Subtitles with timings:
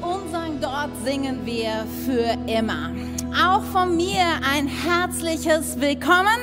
[0.00, 2.90] Unseren Gott singen wir für immer.
[3.36, 6.38] Auch von mir ein herzliches Willkommen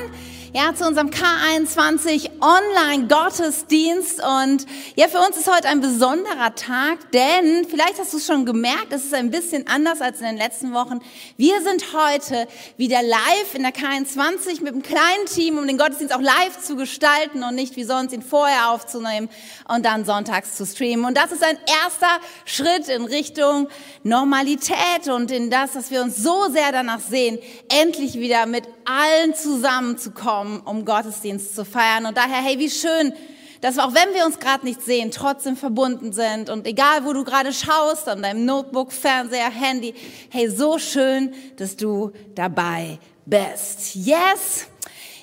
[0.52, 4.22] ja, zu unserem K21 Online-Gottesdienst.
[4.22, 4.66] Und
[4.96, 8.92] ja, für uns ist heute ein besonderer Tag, denn vielleicht hast du es schon gemerkt,
[8.92, 11.00] es ist ein bisschen anders als in den letzten Wochen.
[11.36, 16.14] Wir sind heute wieder live in der K21 mit einem kleinen Team, um den Gottesdienst
[16.14, 19.28] auch live zu gestalten und nicht wie sonst ihn vorher aufzunehmen
[19.68, 21.04] und dann sonntags zu streamen.
[21.04, 23.68] Und das ist ein erster Schritt in Richtung
[24.02, 27.38] Normalität und in das, dass wir uns so sehr danach sehen,
[27.68, 32.06] endlich wieder mit allen zusammenzukommen, um Gottesdienst zu feiern.
[32.06, 33.12] Und daher, hey, wie schön,
[33.60, 36.50] dass wir, auch wenn wir uns gerade nicht sehen, trotzdem verbunden sind.
[36.50, 39.94] Und egal, wo du gerade schaust, an deinem Notebook, Fernseher, Handy,
[40.30, 43.94] hey, so schön, dass du dabei bist.
[43.94, 44.66] Yes!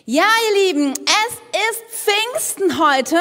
[0.10, 1.34] Ja, ihr Lieben, es
[1.70, 3.18] ist Pfingsten heute.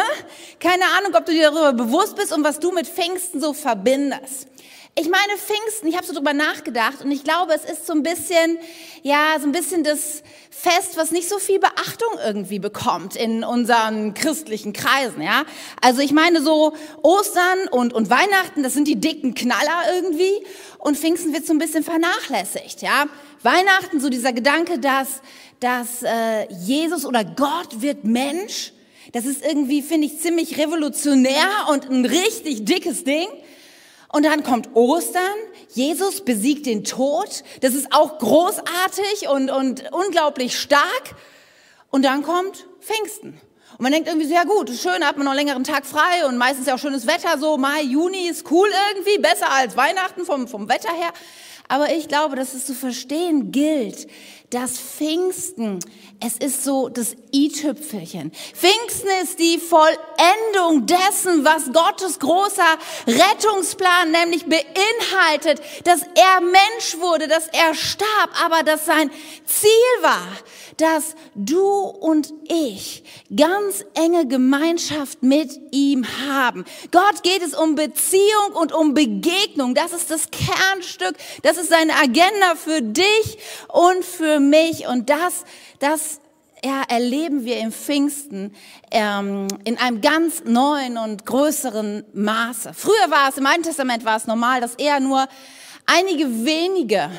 [0.60, 4.46] Keine Ahnung, ob du dir darüber bewusst bist und was du mit Pfingsten so verbindest.
[4.98, 8.02] Ich meine, Pfingsten, ich habe so drüber nachgedacht und ich glaube, es ist so ein
[8.02, 8.56] bisschen,
[9.02, 14.14] ja, so ein bisschen das Fest, was nicht so viel Beachtung irgendwie bekommt in unseren
[14.14, 15.44] christlichen Kreisen, ja.
[15.83, 20.33] Also ich meine so Ostern und, und Weihnachten, das sind die dicken Knaller irgendwie
[20.78, 23.05] und Pfingsten wird so ein bisschen vernachlässigt, ja.
[23.42, 25.20] Weihnachten, so dieser Gedanke, dass,
[25.61, 28.72] dass äh, Jesus oder Gott wird Mensch,
[29.12, 33.28] das ist irgendwie, finde ich, ziemlich revolutionär und ein richtig dickes Ding.
[34.17, 35.36] Und dann kommt Ostern,
[35.75, 41.14] Jesus besiegt den Tod, das ist auch großartig und, und unglaublich stark.
[41.91, 43.39] Und dann kommt Pfingsten.
[43.77, 46.25] Und man denkt irgendwie so, ja gut, schön, hat man noch einen längeren Tag frei
[46.27, 50.25] und meistens ja auch schönes Wetter, so Mai, Juni ist cool irgendwie, besser als Weihnachten
[50.25, 51.12] vom, vom Wetter her.
[51.69, 54.06] Aber ich glaube, dass es zu verstehen gilt,
[54.50, 55.80] dass Pfingsten,
[56.25, 58.30] es ist so das i-Tüpfelchen.
[58.30, 67.28] Pfingsten ist die Vollendung dessen, was Gottes großer Rettungsplan nämlich beinhaltet, dass er Mensch wurde,
[67.28, 69.11] dass er starb, aber dass sein
[69.44, 69.69] Ziel
[70.02, 70.27] war,
[70.77, 73.02] dass du und ich
[73.34, 76.64] ganz enge Gemeinschaft mit ihm haben.
[76.92, 79.74] Gott geht es um Beziehung und um Begegnung.
[79.74, 81.17] Das ist das Kernstück.
[81.42, 84.86] Das ist seine Agenda für dich und für mich.
[84.86, 85.45] Und das,
[85.79, 86.20] das
[86.64, 88.55] ja, erleben wir im Pfingsten
[88.91, 92.73] ähm, in einem ganz neuen und größeren Maße.
[92.75, 95.27] Früher war es, im Alten Testament war es normal, dass eher nur
[95.86, 97.11] einige wenige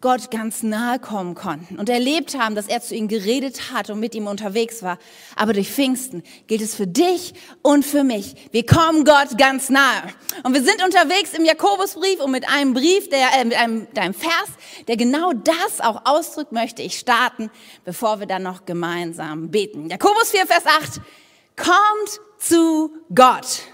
[0.00, 4.00] Gott ganz nahe kommen konnten und erlebt haben, dass er zu ihnen geredet hat und
[4.00, 4.98] mit ihm unterwegs war.
[5.36, 8.34] Aber durch Pfingsten gilt es für dich und für mich.
[8.50, 10.02] Wir kommen Gott ganz nahe.
[10.42, 14.14] Und wir sind unterwegs im Jakobusbrief und mit einem Brief, der, äh, mit einem, einem
[14.14, 14.48] Vers,
[14.88, 17.50] der genau das auch ausdrückt, möchte ich starten,
[17.84, 19.90] bevor wir dann noch gemeinsam beten.
[19.90, 21.00] Jakobus 4, Vers 8.
[21.56, 23.64] Kommt zu Gott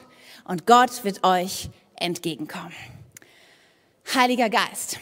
[0.45, 2.75] und Gott wird euch entgegenkommen.
[4.13, 4.99] Heiliger Geist.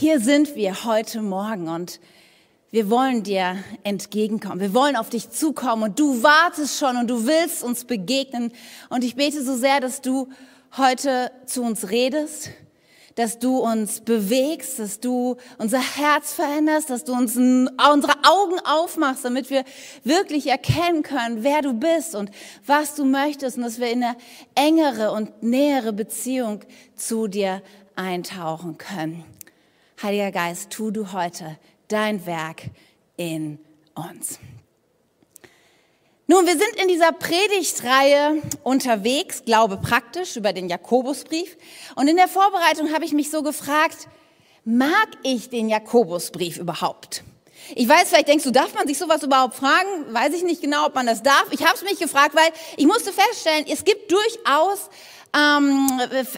[0.00, 1.98] Hier sind wir heute Morgen und
[2.70, 4.60] wir wollen dir entgegenkommen.
[4.60, 8.52] Wir wollen auf dich zukommen und du wartest schon und du willst uns begegnen.
[8.90, 10.28] Und ich bete so sehr, dass du
[10.76, 12.50] heute zu uns redest,
[13.16, 19.24] dass du uns bewegst, dass du unser Herz veränderst, dass du uns unsere Augen aufmachst,
[19.24, 19.64] damit wir
[20.04, 22.30] wirklich erkennen können, wer du bist und
[22.64, 24.16] was du möchtest und dass wir in eine
[24.54, 26.60] engere und nähere Beziehung
[26.94, 27.62] zu dir
[27.96, 29.24] eintauchen können.
[30.00, 32.62] Heiliger Geist, tu du heute dein Werk
[33.16, 33.58] in
[33.96, 34.38] uns.
[36.28, 41.56] Nun, wir sind in dieser Predigtreihe unterwegs, Glaube praktisch, über den Jakobusbrief.
[41.96, 44.06] Und in der Vorbereitung habe ich mich so gefragt,
[44.64, 47.24] mag ich den Jakobusbrief überhaupt?
[47.74, 50.14] Ich weiß, vielleicht denkst du, darf man sich sowas überhaupt fragen?
[50.14, 51.46] Weiß ich nicht genau, ob man das darf.
[51.50, 54.90] Ich habe es mich gefragt, weil ich musste feststellen, es gibt durchaus
[55.36, 55.90] ähm,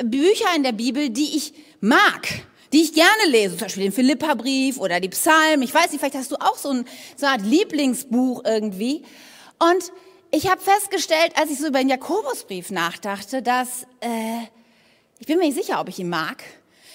[0.04, 2.26] Bücher in der Bibel, die ich mag
[2.72, 5.62] die ich gerne lese, zum Beispiel den Philippa-Brief oder die Psalmen.
[5.62, 6.84] Ich weiß nicht, vielleicht hast du auch so, ein,
[7.16, 9.02] so eine Art Lieblingsbuch irgendwie.
[9.58, 9.92] Und
[10.30, 14.42] ich habe festgestellt, als ich so über den Jakobusbrief nachdachte, dass äh,
[15.18, 16.44] ich bin mir nicht sicher, ob ich ihn mag.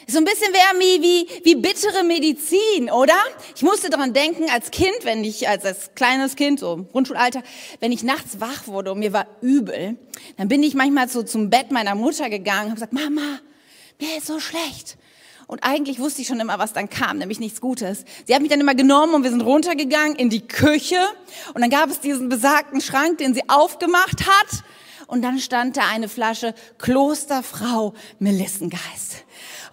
[0.08, 3.18] So ein bisschen wäre wie, wie, wie bittere Medizin, oder?
[3.56, 7.42] Ich musste daran denken, als Kind, wenn ich, als, als kleines Kind, so im Grundschulalter,
[7.80, 9.98] wenn ich nachts wach wurde und mir war übel,
[10.38, 13.40] dann bin ich manchmal so zum Bett meiner Mutter gegangen und habe gesagt, Mama,
[14.00, 14.98] mir ist so schlecht.
[15.48, 18.04] Und eigentlich wusste ich schon immer, was dann kam, nämlich nichts Gutes.
[18.26, 21.00] Sie hat mich dann immer genommen und wir sind runtergegangen in die Küche.
[21.54, 24.64] Und dann gab es diesen besagten Schrank, den sie aufgemacht hat.
[25.08, 29.24] Und dann stand da eine Flasche Klosterfrau Melissengeist.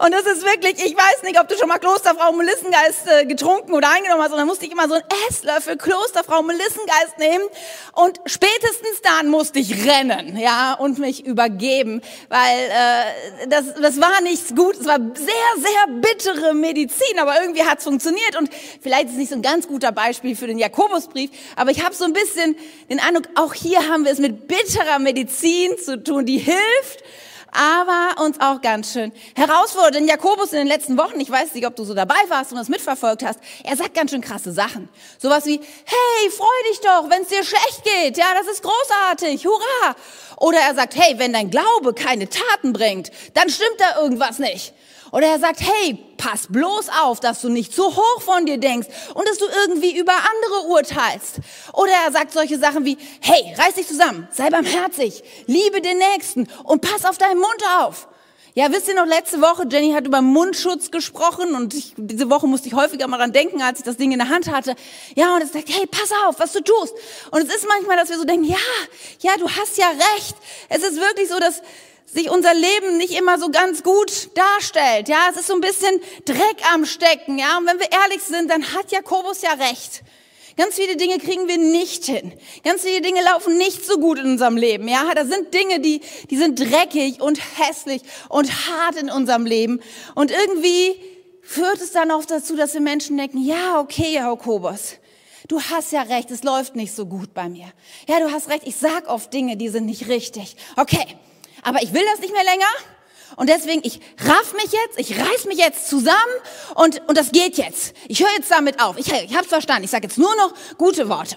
[0.05, 3.73] Und das ist wirklich, ich weiß nicht, ob du schon mal Klosterfrau Melissengeist äh, getrunken
[3.73, 4.33] oder eingenommen hast.
[4.33, 7.45] Und dann musste ich immer so einen Esslöffel Klosterfrau Melissengeist nehmen.
[7.93, 12.03] Und spätestens dann musste ich rennen, ja, und mich übergeben.
[12.29, 14.75] Weil äh, das, das war nichts gut.
[14.75, 17.21] Es war sehr, sehr bittere Medizin.
[17.21, 18.37] Aber irgendwie hat es funktioniert.
[18.37, 18.51] Und
[18.81, 21.31] vielleicht ist es nicht so ein ganz guter Beispiel für den Jakobusbrief.
[21.55, 22.57] Aber ich habe so ein bisschen
[22.91, 27.05] den Eindruck, auch hier haben wir es mit bitterer Medizin zu tun, die hilft
[27.53, 29.95] aber uns auch ganz schön herausfordert.
[29.95, 32.59] Denn Jakobus in den letzten Wochen, ich weiß nicht, ob du so dabei warst und
[32.59, 34.89] das mitverfolgt hast, er sagt ganz schön krasse Sachen.
[35.19, 38.17] Sowas wie, hey, freu dich doch, wenn es dir schlecht geht.
[38.17, 39.97] Ja, das ist großartig, hurra.
[40.39, 44.73] Oder er sagt, hey, wenn dein Glaube keine Taten bringt, dann stimmt da irgendwas nicht.
[45.13, 48.89] Oder er sagt, hey, pass bloß auf, dass du nicht zu hoch von dir denkst
[49.15, 51.37] und dass du irgendwie über andere urteilst.
[51.75, 56.49] Oder er sagt solche Sachen wie, hey, reiß dich zusammen, sei barmherzig, liebe den Nächsten
[56.65, 58.09] und pass auf deinen Mund auf.
[58.55, 62.47] Ja, wisst ihr noch, letzte Woche, Jenny hat über Mundschutz gesprochen und ich, diese Woche
[62.47, 64.75] musste ich häufiger mal dran denken, als ich das Ding in der Hand hatte.
[65.15, 66.93] Ja, und es sagt, hey, pass auf, was du tust.
[67.31, 68.57] Und es ist manchmal, dass wir so denken, ja,
[69.21, 70.37] ja, du hast ja recht.
[70.69, 71.63] Es ist wirklich so, dass
[72.13, 75.09] sich unser Leben nicht immer so ganz gut darstellt.
[75.09, 77.39] Ja, es ist so ein bisschen Dreck am Stecken.
[77.39, 80.03] Ja, und wenn wir ehrlich sind, dann hat Jakobus ja recht.
[80.59, 82.35] Ganz viele Dinge kriegen wir nicht hin.
[82.63, 84.87] Ganz viele Dinge laufen nicht so gut in unserem Leben.
[84.87, 89.81] Ja, da sind Dinge, die, die sind dreckig und hässlich und hart in unserem Leben.
[90.15, 90.95] Und irgendwie
[91.41, 94.97] führt es dann oft dazu, dass wir Menschen denken, ja, okay, Jakobus.
[95.49, 97.73] Du hast ja recht, es läuft nicht so gut bei mir.
[98.07, 100.57] Ja, du hast recht, ich sag oft Dinge, die sind nicht richtig.
[100.77, 101.17] Okay,
[101.63, 102.67] aber ich will das nicht mehr länger.
[103.37, 106.17] Und deswegen, ich raff mich jetzt, ich reiß mich jetzt zusammen
[106.75, 107.95] und, und das geht jetzt.
[108.09, 108.99] Ich höre jetzt damit auf.
[108.99, 109.85] Ich, ich hab's verstanden.
[109.85, 111.37] Ich sage jetzt nur noch gute Worte.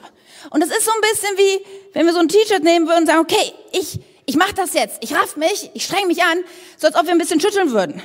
[0.50, 3.06] Und das ist so ein bisschen wie, wenn wir so ein T-Shirt nehmen würden und
[3.08, 4.98] sagen, okay, ich, ich mach das jetzt.
[5.02, 6.44] Ich raff mich, ich streng mich an,
[6.78, 8.02] so als ob wir ein bisschen schütteln würden.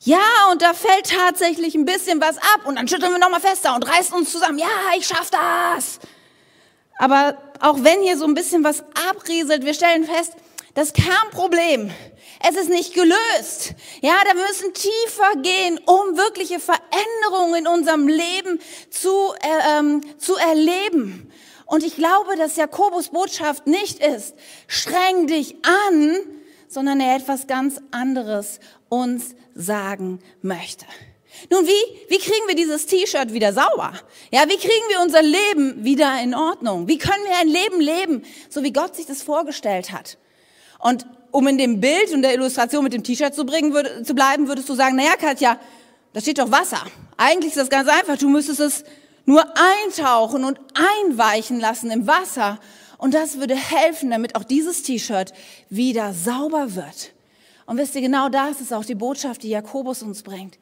[0.00, 0.20] Ja,
[0.52, 3.86] und da fällt tatsächlich ein bisschen was ab und dann schütteln wir nochmal fester und
[3.86, 4.58] reißen uns zusammen.
[4.58, 5.98] Ja, ich schaff das.
[6.98, 10.34] Aber auch wenn hier so ein bisschen was abrieselt, wir stellen fest,
[10.78, 11.90] das Kernproblem,
[12.48, 13.74] es ist nicht gelöst.
[14.00, 19.10] Ja, da müssen tiefer gehen, um wirkliche Veränderungen in unserem Leben zu,
[19.42, 21.32] äh, ähm, zu erleben.
[21.66, 24.36] Und ich glaube, dass Jakobus Botschaft nicht ist,
[24.68, 26.16] streng dich an,
[26.68, 30.86] sondern er etwas ganz anderes uns sagen möchte.
[31.50, 33.94] Nun, wie, wie kriegen wir dieses T-Shirt wieder sauber?
[34.30, 36.86] Ja, wie kriegen wir unser Leben wieder in Ordnung?
[36.86, 40.18] Wie können wir ein Leben leben, so wie Gott sich das vorgestellt hat?
[40.78, 44.68] Und um in dem Bild und der Illustration mit dem T-Shirt zu, zu bleiben, würdest
[44.68, 45.58] du sagen, naja, Katja,
[46.12, 46.82] da steht doch Wasser.
[47.16, 48.16] Eigentlich ist das ganz einfach.
[48.16, 48.84] Du müsstest es
[49.26, 49.44] nur
[49.84, 50.58] eintauchen und
[51.04, 52.58] einweichen lassen im Wasser.
[52.96, 55.32] Und das würde helfen, damit auch dieses T-Shirt
[55.68, 57.12] wieder sauber wird.
[57.66, 60.58] Und wisst ihr, genau das ist auch die Botschaft, die Jakobus uns bringt.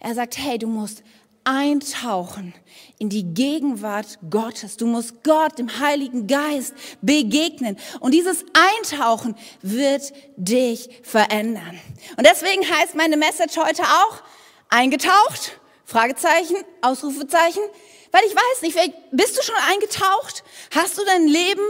[0.00, 1.02] Er sagt, hey, du musst
[1.46, 2.54] eintauchen
[2.98, 4.76] in die Gegenwart Gottes.
[4.76, 7.78] Du musst Gott, dem Heiligen Geist, begegnen.
[8.00, 11.78] Und dieses Eintauchen wird dich verändern.
[12.16, 14.22] Und deswegen heißt meine Message heute auch
[14.68, 17.62] eingetaucht, Fragezeichen, Ausrufezeichen,
[18.10, 18.76] weil ich weiß nicht,
[19.12, 20.42] bist du schon eingetaucht?
[20.74, 21.62] Hast du dein Leben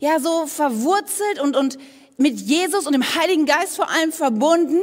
[0.00, 1.78] ja so verwurzelt und, und
[2.16, 4.80] mit Jesus und dem Heiligen Geist vor allem verbunden?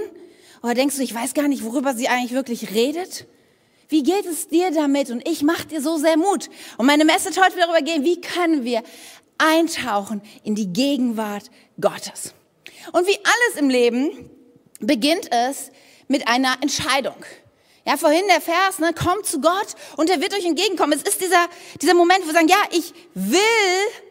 [0.61, 3.25] Oder denkst du, ich weiß gar nicht, worüber sie eigentlich wirklich redet?
[3.87, 5.11] Wie geht es dir damit?
[5.11, 6.49] Und ich mache dir so sehr Mut.
[6.77, 8.83] Und meine Message heute wird darüber gehen, wie können wir
[9.37, 12.33] eintauchen in die Gegenwart Gottes.
[12.93, 14.29] Und wie alles im Leben
[14.79, 15.71] beginnt es
[16.07, 17.15] mit einer Entscheidung.
[17.87, 20.93] Ja, vorhin der Vers, ne, kommt zu Gott und er wird euch entgegenkommen.
[20.93, 21.47] Es ist dieser,
[21.79, 23.39] dieser Moment, wo wir sagen, ja, ich will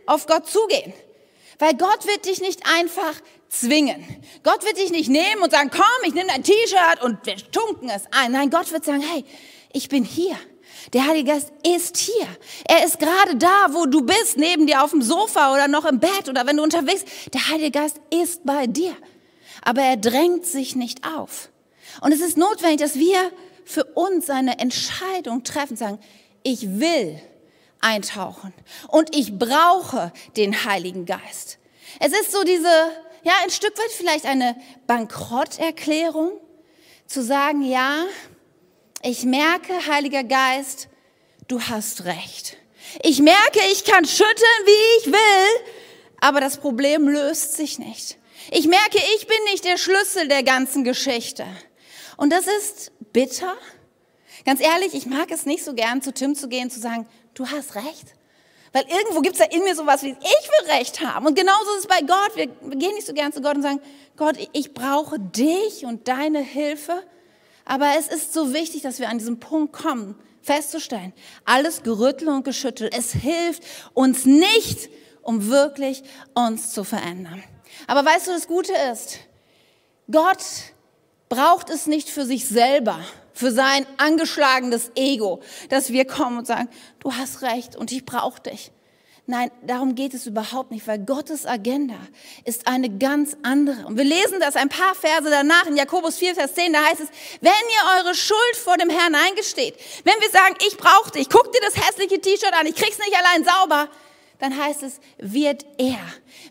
[0.06, 0.92] auf Gott zugehen.
[1.58, 3.14] Weil Gott wird dich nicht einfach
[3.48, 4.04] zwingen.
[4.44, 7.88] Gott wird dich nicht nehmen und sagen, komm, ich nehme dein T-Shirt und wir tunken
[7.88, 8.32] es ein.
[8.32, 9.24] Nein, Gott wird sagen, hey,
[9.74, 10.36] ich bin hier.
[10.92, 12.26] Der Heilige Geist ist hier.
[12.66, 15.98] Er ist gerade da, wo du bist, neben dir auf dem Sofa oder noch im
[15.98, 17.04] Bett oder wenn du unterwegs.
[17.32, 18.94] Der Heilige Geist ist bei dir.
[19.62, 21.50] Aber er drängt sich nicht auf.
[22.00, 23.18] Und es ist notwendig, dass wir
[23.64, 25.98] für uns eine Entscheidung treffen, sagen,
[26.42, 27.20] ich will
[27.80, 28.52] eintauchen
[28.88, 31.58] und ich brauche den Heiligen Geist.
[32.00, 32.68] Es ist so diese,
[33.22, 36.32] ja, ein Stück weit vielleicht eine Bankrotterklärung,
[37.06, 38.04] zu sagen, ja,
[39.04, 40.88] ich merke, Heiliger Geist,
[41.46, 42.56] du hast recht.
[43.02, 44.34] Ich merke, ich kann schütteln,
[44.64, 45.66] wie ich will,
[46.20, 48.18] aber das Problem löst sich nicht.
[48.50, 51.44] Ich merke, ich bin nicht der Schlüssel der ganzen Geschichte.
[52.16, 53.54] Und das ist bitter.
[54.46, 57.46] Ganz ehrlich, ich mag es nicht so gern, zu Tim zu gehen, zu sagen, du
[57.46, 58.14] hast recht.
[58.72, 61.26] Weil irgendwo gibt es da in mir sowas wie, ich will Recht haben.
[61.26, 62.36] Und genauso ist es bei Gott.
[62.36, 63.80] Wir gehen nicht so gern zu Gott und sagen,
[64.16, 67.02] Gott, ich brauche dich und deine Hilfe.
[67.64, 71.12] Aber es ist so wichtig, dass wir an diesen Punkt kommen, festzustellen,
[71.44, 73.62] alles gerüttelt und geschüttelt, es hilft
[73.94, 74.90] uns nicht,
[75.22, 76.02] um wirklich
[76.34, 77.42] uns zu verändern.
[77.86, 79.18] Aber weißt du, das Gute ist,
[80.10, 80.44] Gott
[81.28, 83.00] braucht es nicht für sich selber,
[83.32, 85.40] für sein angeschlagenes Ego,
[85.70, 86.68] dass wir kommen und sagen,
[87.00, 88.70] du hast recht und ich brauche dich.
[89.26, 91.94] Nein, darum geht es überhaupt nicht, weil Gottes Agenda
[92.44, 93.86] ist eine ganz andere.
[93.86, 97.00] Und wir lesen das ein paar Verse danach in Jakobus 4, Vers 10, da heißt
[97.00, 97.08] es,
[97.40, 101.50] wenn ihr eure Schuld vor dem Herrn eingesteht, wenn wir sagen, ich brauche dich, guck
[101.52, 103.88] dir das hässliche T-Shirt an, ich krieg's nicht allein sauber,
[104.44, 105.98] dann heißt es, wird er,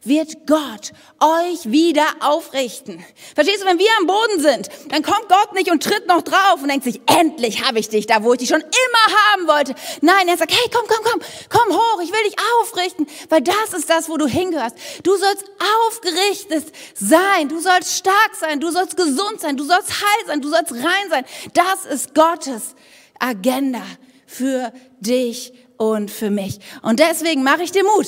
[0.03, 3.05] wird Gott euch wieder aufrichten.
[3.35, 6.59] Verstehst du, wenn wir am Boden sind, dann kommt Gott nicht und tritt noch drauf
[6.59, 9.75] und denkt sich, endlich habe ich dich da, wo ich dich schon immer haben wollte.
[10.01, 13.75] Nein, er sagt, hey, komm, komm, komm, komm hoch, ich will dich aufrichten, weil das
[13.77, 14.75] ist das, wo du hingehörst.
[15.03, 15.45] Du sollst
[15.85, 20.49] aufgerichtet sein, du sollst stark sein, du sollst gesund sein, du sollst heil sein, du
[20.49, 21.25] sollst rein sein.
[21.53, 22.73] Das ist Gottes
[23.19, 23.83] Agenda
[24.25, 25.53] für dich
[25.91, 26.59] und für mich.
[26.81, 28.07] Und deswegen mache ich dir Mut,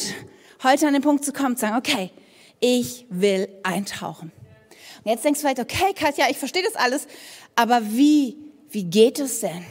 [0.64, 2.12] heute an den Punkt zu kommen, zu sagen, okay,
[2.60, 4.32] ich will eintauchen.
[5.04, 7.08] Und jetzt denkst du vielleicht, okay, Katja, ich verstehe das alles,
[7.56, 8.38] aber wie,
[8.70, 9.66] wie geht es denn?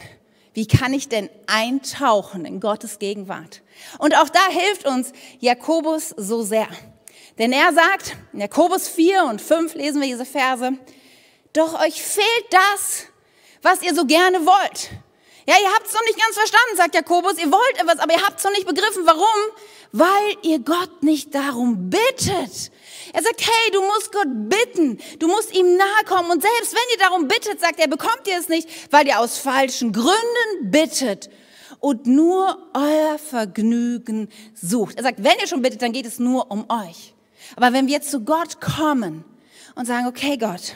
[0.53, 3.61] Wie kann ich denn eintauchen in Gottes Gegenwart?
[3.97, 6.67] Und auch da hilft uns Jakobus so sehr.
[7.37, 10.77] Denn er sagt, in Jakobus 4 und 5 lesen wir diese Verse,
[11.51, 13.07] doch euch fehlt das,
[13.61, 14.91] was ihr so gerne wollt.
[15.47, 17.37] Ja, ihr habt es noch nicht ganz verstanden, sagt Jakobus.
[17.37, 19.03] Ihr wollt etwas, aber ihr habt es noch nicht begriffen.
[19.05, 19.23] Warum?
[19.91, 22.71] Weil ihr Gott nicht darum bittet.
[23.13, 24.99] Er sagt, hey, du musst Gott bitten.
[25.19, 26.31] Du musst ihm nahe kommen.
[26.31, 29.37] Und selbst wenn ihr darum bittet, sagt er, bekommt ihr es nicht, weil ihr aus
[29.37, 31.29] falschen Gründen bittet
[31.79, 34.97] und nur euer Vergnügen sucht.
[34.97, 37.13] Er sagt, wenn ihr schon bittet, dann geht es nur um euch.
[37.55, 39.23] Aber wenn wir zu Gott kommen
[39.75, 40.75] und sagen, okay Gott,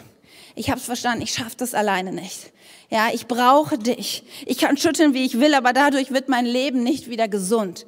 [0.53, 2.51] ich habe es verstanden, ich schaffe das alleine nicht.
[2.89, 4.23] Ja, ich brauche dich.
[4.45, 7.85] Ich kann schütteln, wie ich will, aber dadurch wird mein Leben nicht wieder gesund.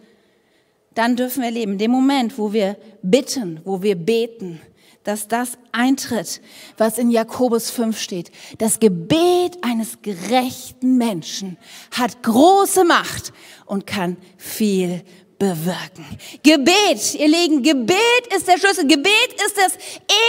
[0.93, 1.77] Dann dürfen wir leben.
[1.77, 4.62] Dem Moment, wo wir bitten, wo wir beten,
[5.03, 6.41] dass das eintritt,
[6.77, 8.31] was in Jakobus 5 steht.
[8.60, 11.58] Das Gebet eines gerechten Menschen
[11.91, 13.34] hat große Macht
[13.65, 15.01] und kann viel
[15.41, 16.05] bewirken.
[16.43, 18.86] Gebet, ihr Lieben, Gebet ist der Schlüssel.
[18.86, 19.74] Gebet ist das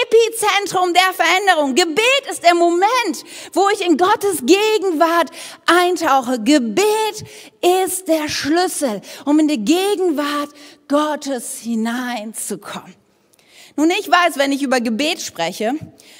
[0.01, 1.75] Epizentrum der Veränderung.
[1.75, 5.29] Gebet ist der Moment, wo ich in Gottes Gegenwart
[5.67, 6.41] eintauche.
[6.43, 7.27] Gebet
[7.85, 10.49] ist der Schlüssel, um in die Gegenwart
[10.89, 12.95] Gottes hineinzukommen.
[13.77, 15.75] Nun, ich weiß, wenn ich über Gebet spreche,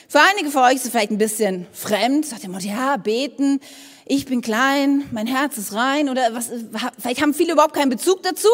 [0.07, 3.61] für einige von euch ist es vielleicht ein bisschen fremd, sagt ihr, ja, beten,
[4.05, 6.51] ich bin klein, mein Herz ist rein oder was,
[6.99, 8.49] vielleicht haben viele überhaupt keinen Bezug dazu.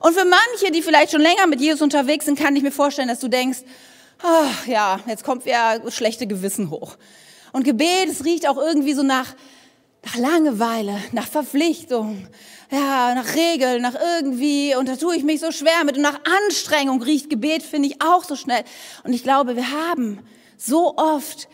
[0.00, 3.08] Und für manche, die vielleicht schon länger mit Jesus unterwegs sind, kann ich mir vorstellen,
[3.08, 3.58] dass du denkst,
[4.22, 6.96] ach ja, jetzt kommt ja schlechte Gewissen hoch.
[7.52, 9.34] Und Gebet, es riecht auch irgendwie so nach,
[10.04, 12.26] nach Langeweile, nach Verpflichtung,
[12.70, 16.20] ja, nach Regeln, nach irgendwie, und da tue ich mich so schwer mit, und nach
[16.46, 18.62] Anstrengung riecht Gebet, finde ich auch so schnell.
[19.02, 20.20] Und ich glaube, wir haben
[20.56, 21.48] so oft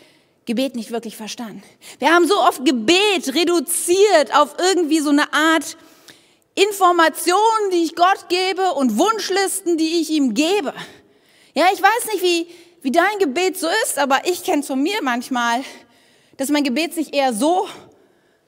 [0.46, 1.62] Gebet nicht wirklich verstanden.
[1.98, 5.76] Wir haben so oft Gebet reduziert auf irgendwie so eine Art
[6.54, 10.72] Informationen, die ich Gott gebe und Wunschlisten, die ich ihm gebe.
[11.54, 12.46] Ja, ich weiß nicht, wie,
[12.82, 15.62] wie dein Gebet so ist, aber ich kenne von mir manchmal,
[16.36, 17.68] dass mein Gebet sich eher so,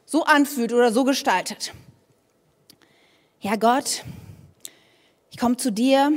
[0.07, 1.73] so anfühlt oder so gestaltet.
[3.40, 4.05] Ja, Gott,
[5.31, 6.12] ich komme zu dir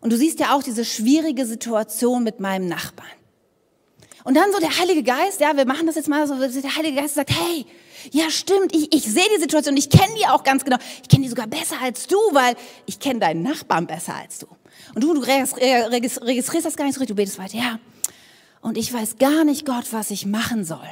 [0.00, 3.17] und du siehst ja auch diese schwierige Situation mit meinem Nachbarn.
[4.28, 7.00] Und dann so der Heilige Geist, ja, wir machen das jetzt mal so, der Heilige
[7.00, 7.64] Geist sagt, hey,
[8.12, 10.76] ja stimmt, ich, ich sehe die Situation, ich kenne die auch ganz genau.
[11.02, 12.54] Ich kenne die sogar besser als du, weil
[12.84, 14.46] ich kenne deinen Nachbarn besser als du.
[14.94, 17.78] Und du, du registrierst das gar nicht so richtig, du betest weiter, ja.
[18.60, 20.90] Und ich weiß gar nicht, Gott, was ich machen soll.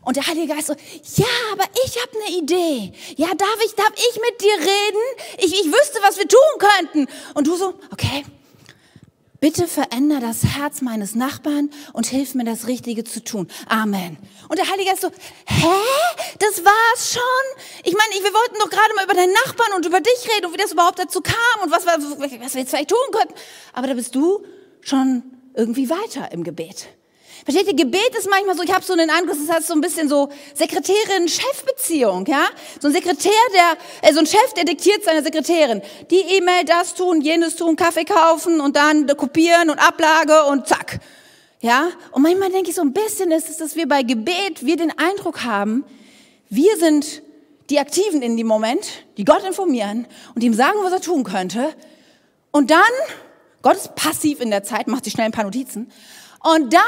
[0.00, 2.94] Und der Heilige Geist so, ja, aber ich habe eine Idee.
[3.16, 5.00] Ja, darf ich, darf ich mit dir reden?
[5.40, 7.06] Ich, ich wüsste, was wir tun könnten.
[7.34, 8.24] Und du so, okay,
[9.40, 13.46] Bitte veränder das Herz meines Nachbarn und hilf mir, das Richtige zu tun.
[13.68, 14.18] Amen.
[14.48, 15.08] Und der Heilige Geist so,
[15.46, 15.66] hä?
[16.40, 17.62] Das war's schon?
[17.84, 20.54] Ich meine, wir wollten doch gerade mal über deinen Nachbarn und über dich reden und
[20.54, 23.34] wie das überhaupt dazu kam und was, was wir jetzt vielleicht tun könnten.
[23.72, 24.44] Aber da bist du
[24.80, 25.22] schon
[25.54, 26.88] irgendwie weiter im Gebet.
[27.44, 29.80] Versteht ihr, Gebet ist manchmal so, ich habe so einen Eindruck, das heißt so ein
[29.80, 32.46] bisschen so Sekretärin-Chefbeziehung, ja?
[32.80, 35.82] So ein Sekretär, der, äh, so ein Chef, der diktiert seiner Sekretärin.
[36.10, 41.00] Die E-Mail, das tun, jenes tun, Kaffee kaufen und dann kopieren und Ablage und zack.
[41.60, 41.88] Ja?
[42.12, 44.96] Und manchmal denke ich so ein bisschen ist es, dass wir bei Gebet, wir den
[44.98, 45.84] Eindruck haben,
[46.50, 47.22] wir sind
[47.70, 51.74] die Aktiven in dem Moment, die Gott informieren und ihm sagen, was er tun könnte.
[52.50, 52.80] Und dann,
[53.62, 55.90] Gott ist passiv in der Zeit, macht sich schnell ein paar Notizen.
[56.42, 56.82] Und dann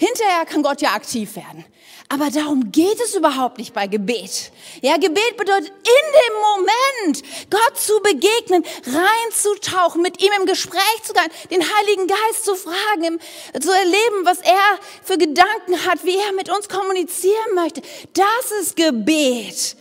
[0.00, 1.64] hinterher kann Gott ja aktiv werden.
[2.08, 4.50] Aber darum geht es überhaupt nicht bei Gebet.
[4.82, 11.12] Ja, Gebet bedeutet in dem Moment Gott zu begegnen, reinzutauchen, mit ihm im Gespräch zu
[11.12, 13.20] gehen, den Heiligen Geist zu fragen,
[13.60, 17.80] zu erleben, was er für Gedanken hat, wie er mit uns kommunizieren möchte.
[18.12, 19.76] Das ist Gebet.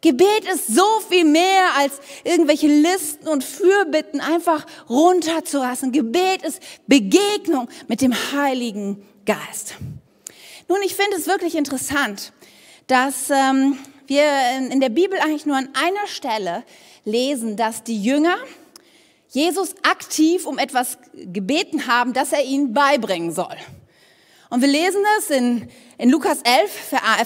[0.00, 5.92] Gebet ist so viel mehr als irgendwelche Listen und Fürbitten einfach runterzulassen.
[5.92, 9.76] Gebet ist Begegnung mit dem Heiligen Geist.
[10.68, 12.32] Nun, ich finde es wirklich interessant,
[12.86, 14.24] dass ähm, wir
[14.70, 16.64] in der Bibel eigentlich nur an einer Stelle
[17.04, 18.36] lesen, dass die Jünger
[19.28, 23.56] Jesus aktiv um etwas gebeten haben, das er ihnen beibringen soll.
[24.48, 26.70] Und wir lesen es in, in Lukas 11,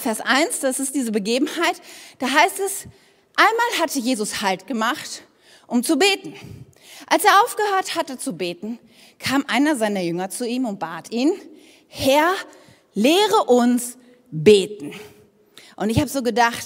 [0.01, 1.81] Vers 1, das ist diese Begebenheit.
[2.19, 2.83] Da heißt es,
[3.35, 5.23] einmal hatte Jesus Halt gemacht,
[5.65, 6.35] um zu beten.
[7.07, 8.77] Als er aufgehört hatte zu beten,
[9.17, 11.33] kam einer seiner Jünger zu ihm und bat ihn,
[11.97, 12.33] Herr,
[12.93, 13.97] lehre uns
[14.29, 14.91] beten.
[15.77, 16.65] Und ich habe so gedacht,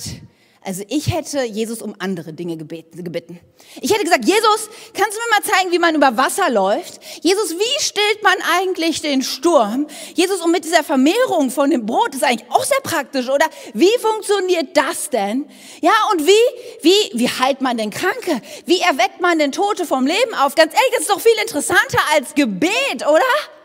[0.61, 3.39] also ich hätte Jesus um andere Dinge gebeten.
[3.79, 6.99] Ich hätte gesagt, Jesus, kannst du mir mal zeigen, wie man über Wasser läuft?
[7.21, 9.85] Jesus, wie stillt man eigentlich den Sturm?
[10.15, 13.45] Jesus, und mit dieser Vermehrung von dem Brot ist eigentlich auch sehr praktisch, oder?
[13.75, 15.47] Wie funktioniert das denn?
[15.81, 18.41] Ja, und wie, wie, wie heilt man denn Kranke?
[18.65, 20.55] Wie erweckt man denn Tote vom Leben auf?
[20.55, 23.58] Ganz ehrlich, das ist doch viel interessanter als Gebet, oder?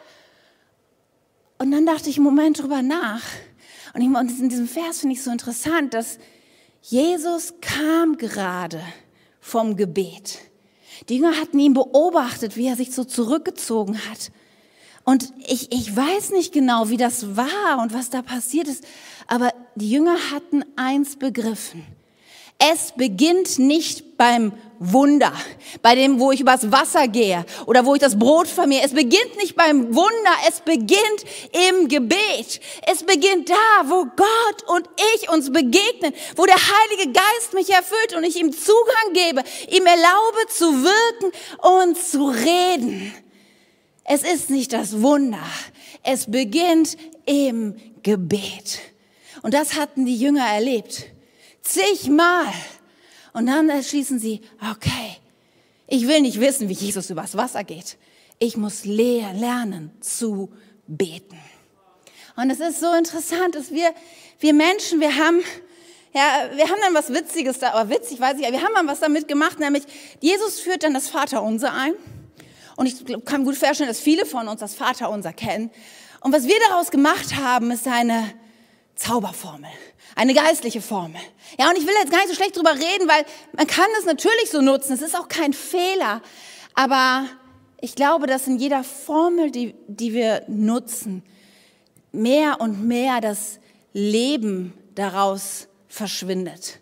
[1.59, 3.23] Und dann dachte ich einen Moment drüber nach.
[3.95, 6.19] Und in diesem Vers finde ich so interessant, dass
[6.83, 8.83] Jesus kam gerade
[9.41, 10.39] vom Gebet.
[11.09, 14.31] Die Jünger hatten ihn beobachtet, wie er sich so zurückgezogen hat.
[15.05, 18.85] Und ich, ich weiß nicht genau, wie das war und was da passiert ist,
[19.27, 21.85] aber die Jünger hatten eins begriffen.
[22.59, 25.33] Es beginnt nicht beim Wunder,
[25.83, 28.85] bei dem, wo ich übers Wasser gehe oder wo ich das Brot vermehre.
[28.85, 31.25] Es beginnt nicht beim Wunder, es beginnt
[31.71, 32.61] im Gebet.
[32.87, 38.15] Es beginnt da, wo Gott und ich uns begegnen, wo der Heilige Geist mich erfüllt
[38.17, 43.13] und ich ihm Zugang gebe, ihm erlaube zu wirken und zu reden.
[44.05, 45.45] Es ist nicht das Wunder,
[46.03, 48.81] es beginnt im Gebet.
[49.43, 51.07] Und das hatten die Jünger erlebt
[51.65, 52.53] zigmal.
[53.35, 54.41] Und dann erschließen sie,
[54.73, 55.17] okay,
[55.87, 57.99] ich will nicht wissen, wie Jesus übers Wasser geht.
[58.39, 60.51] Ich muss lernen zu
[60.87, 61.39] beten.
[62.37, 63.93] Und es ist so interessant, dass wir,
[64.39, 65.41] wir Menschen, wir haben,
[66.15, 69.01] ja, wir haben dann was Witziges da, aber witzig weiß ich, wir haben dann was
[69.01, 69.83] damit gemacht, nämlich
[70.21, 71.95] Jesus führt dann das Vaterunser ein.
[72.77, 75.71] Und ich kann gut vorstellen, dass viele von uns das Vaterunser kennen.
[76.21, 78.33] Und was wir daraus gemacht haben, ist eine
[78.97, 79.71] Zauberformel.
[80.17, 81.21] Eine geistliche Formel.
[81.59, 83.25] Ja, und ich will jetzt gar nicht so schlecht drüber reden, weil
[83.57, 84.93] man kann es natürlich so nutzen.
[84.93, 86.23] Es ist auch kein Fehler.
[86.75, 87.27] Aber
[87.81, 91.23] ich glaube, dass in jeder Formel, die, die wir nutzen,
[92.13, 93.59] mehr und mehr das
[93.93, 96.79] Leben daraus verschwindet.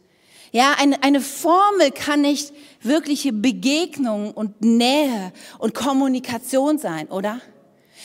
[0.51, 7.41] Ja, eine, eine Formel kann nicht wirkliche Begegnung und Nähe und Kommunikation sein, oder?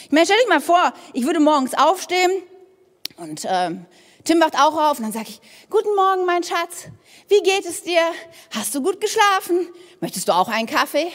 [0.06, 2.32] Ich meine, stell dich mal vor, ich würde morgens aufstehen
[3.18, 3.86] und ähm,
[4.24, 6.88] Tim wacht auch auf und dann sage ich, guten Morgen, mein Schatz.
[7.28, 8.02] Wie geht es dir?
[8.52, 9.68] Hast du gut geschlafen?
[10.00, 11.08] Möchtest du auch einen Kaffee?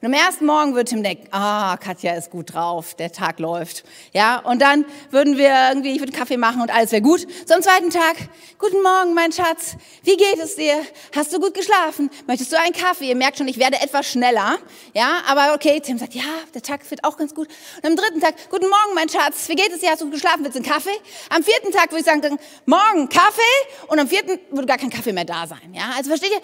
[0.00, 3.84] Und am ersten Morgen wird Tim denken, ah, Katja ist gut drauf, der Tag läuft.
[4.12, 7.26] Ja, und dann würden wir irgendwie, ich würde Kaffee machen und alles wäre gut.
[7.46, 8.16] So am zweiten Tag,
[8.58, 10.74] guten Morgen, mein Schatz, wie geht es dir?
[11.14, 12.10] Hast du gut geschlafen?
[12.26, 13.08] Möchtest du einen Kaffee?
[13.08, 14.58] Ihr merkt schon, ich werde etwas schneller.
[14.92, 16.22] Ja, aber okay, Tim sagt, ja,
[16.54, 17.48] der Tag wird auch ganz gut.
[17.82, 19.90] Und am dritten Tag, guten Morgen, mein Schatz, wie geht es dir?
[19.90, 20.44] Hast du gut geschlafen?
[20.44, 20.98] Willst du einen Kaffee?
[21.30, 23.40] Am vierten Tag würde ich sagen, morgen Kaffee
[23.88, 25.72] und am vierten würde gar kein Kaffee mehr da sein.
[25.72, 26.40] Ja, also versteht ihr?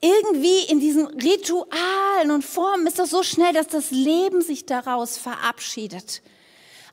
[0.00, 5.18] Irgendwie in diesen Ritualen und Formen ist das so schnell, dass das Leben sich daraus
[5.18, 6.22] verabschiedet.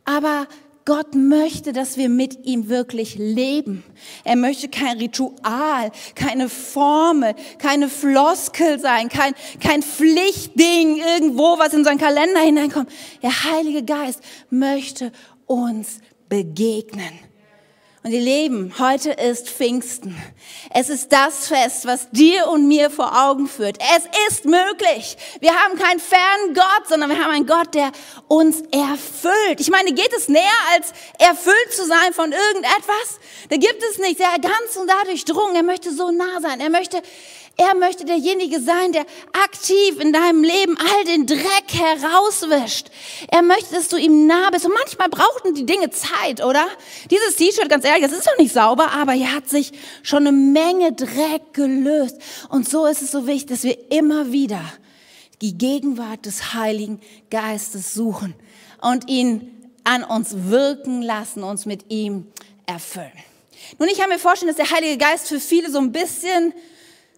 [0.05, 0.47] Aber
[0.85, 3.83] Gott möchte, dass wir mit ihm wirklich leben.
[4.23, 11.83] Er möchte kein Ritual, keine Formel, keine Floskel sein, kein, kein Pflichtding irgendwo, was in
[11.83, 12.91] seinen Kalender hineinkommt.
[13.23, 15.11] Der Heilige Geist möchte
[15.47, 17.19] uns begegnen.
[18.05, 20.15] Und ihr Leben, heute ist Pfingsten.
[20.69, 23.79] Es ist das Fest, was dir und mir vor Augen führt.
[23.97, 25.17] Es ist möglich.
[25.39, 27.91] Wir haben keinen fernen Gott, sondern wir haben einen Gott, der
[28.27, 29.59] uns erfüllt.
[29.59, 33.19] Ich meine, geht es näher, als erfüllt zu sein von irgendetwas?
[33.49, 34.19] Da gibt es nichts.
[34.21, 35.55] Er ganz und dadurch drungen.
[35.55, 36.59] Er möchte so nah sein.
[36.59, 37.01] Er möchte
[37.57, 39.05] er möchte derjenige sein, der
[39.45, 42.87] aktiv in deinem Leben all den Dreck herauswischt.
[43.29, 44.65] Er möchte, dass du ihm nah bist.
[44.65, 46.67] Und manchmal brauchten die Dinge Zeit, oder?
[47.09, 49.71] Dieses T-Shirt, ganz ehrlich, das ist doch nicht sauber, aber hier hat sich
[50.03, 52.17] schon eine Menge Dreck gelöst.
[52.49, 54.61] Und so ist es so wichtig, dass wir immer wieder
[55.41, 58.35] die Gegenwart des Heiligen Geistes suchen
[58.81, 62.27] und ihn an uns wirken lassen, uns mit ihm
[62.65, 63.11] erfüllen.
[63.79, 66.53] Nun, ich kann mir vorstellen, dass der Heilige Geist für viele so ein bisschen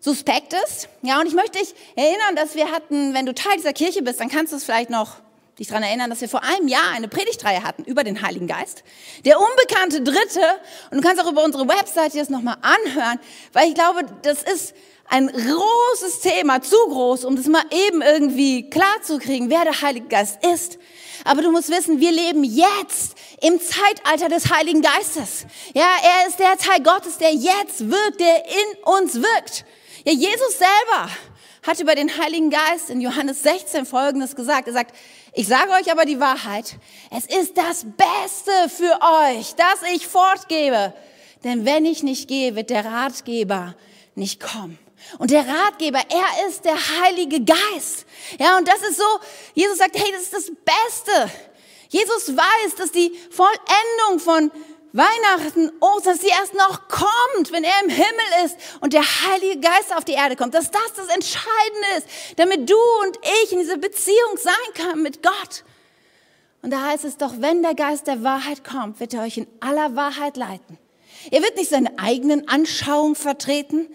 [0.08, 0.88] suspekt ist.
[1.02, 4.22] Ja, und ich möchte dich erinnern, dass wir hatten, wenn du Teil dieser Kirche bist,
[4.22, 5.18] dann kannst du es vielleicht noch
[5.60, 8.84] dich daran erinnern, dass wir vor einem Jahr eine Predigtreihe hatten über den Heiligen Geist.
[9.26, 10.42] Der unbekannte Dritte,
[10.92, 13.20] und du kannst auch über unsere Webseite das nochmal anhören,
[13.54, 14.74] weil ich glaube, das ist
[15.10, 19.82] ein großes Thema, zu groß, um das mal eben irgendwie klar zu kriegen, wer der
[19.82, 20.78] Heilige Geist ist.
[21.26, 25.46] Aber du musst wissen, wir leben jetzt im Zeitalter des Heiligen Geistes.
[25.74, 29.66] Ja, er ist der Teil Gottes, der jetzt wirkt, der in uns wirkt.
[30.08, 31.10] Ja, Jesus selber
[31.64, 34.68] hat über den Heiligen Geist in Johannes 16 Folgendes gesagt.
[34.68, 34.96] Er sagt,
[35.34, 36.78] ich sage euch aber die Wahrheit.
[37.12, 40.94] Es ist das Beste für euch, dass ich fortgebe.
[41.44, 43.76] Denn wenn ich nicht gehe, wird der Ratgeber
[44.16, 44.80] nicht kommen.
[45.18, 48.06] Und der Ratgeber, er ist der Heilige Geist.
[48.40, 49.20] Ja, und das ist so,
[49.56, 51.34] Jesus sagt, hey, das ist das Beste.
[51.90, 54.52] Jesus weiß, dass die Vollendung von
[54.94, 59.60] Weihnachten, Ostern, dass sie erst noch kommt, wenn er im Himmel ist und der Heilige
[59.60, 63.60] Geist auf die Erde kommt, dass das das Entscheidende ist, damit du und ich in
[63.60, 65.64] dieser Beziehung sein können mit Gott.
[66.62, 69.48] Und da heißt es doch, wenn der Geist der Wahrheit kommt, wird er euch in
[69.60, 70.78] aller Wahrheit leiten.
[71.32, 73.88] Er wird nicht seine eigenen Anschauungen vertreten,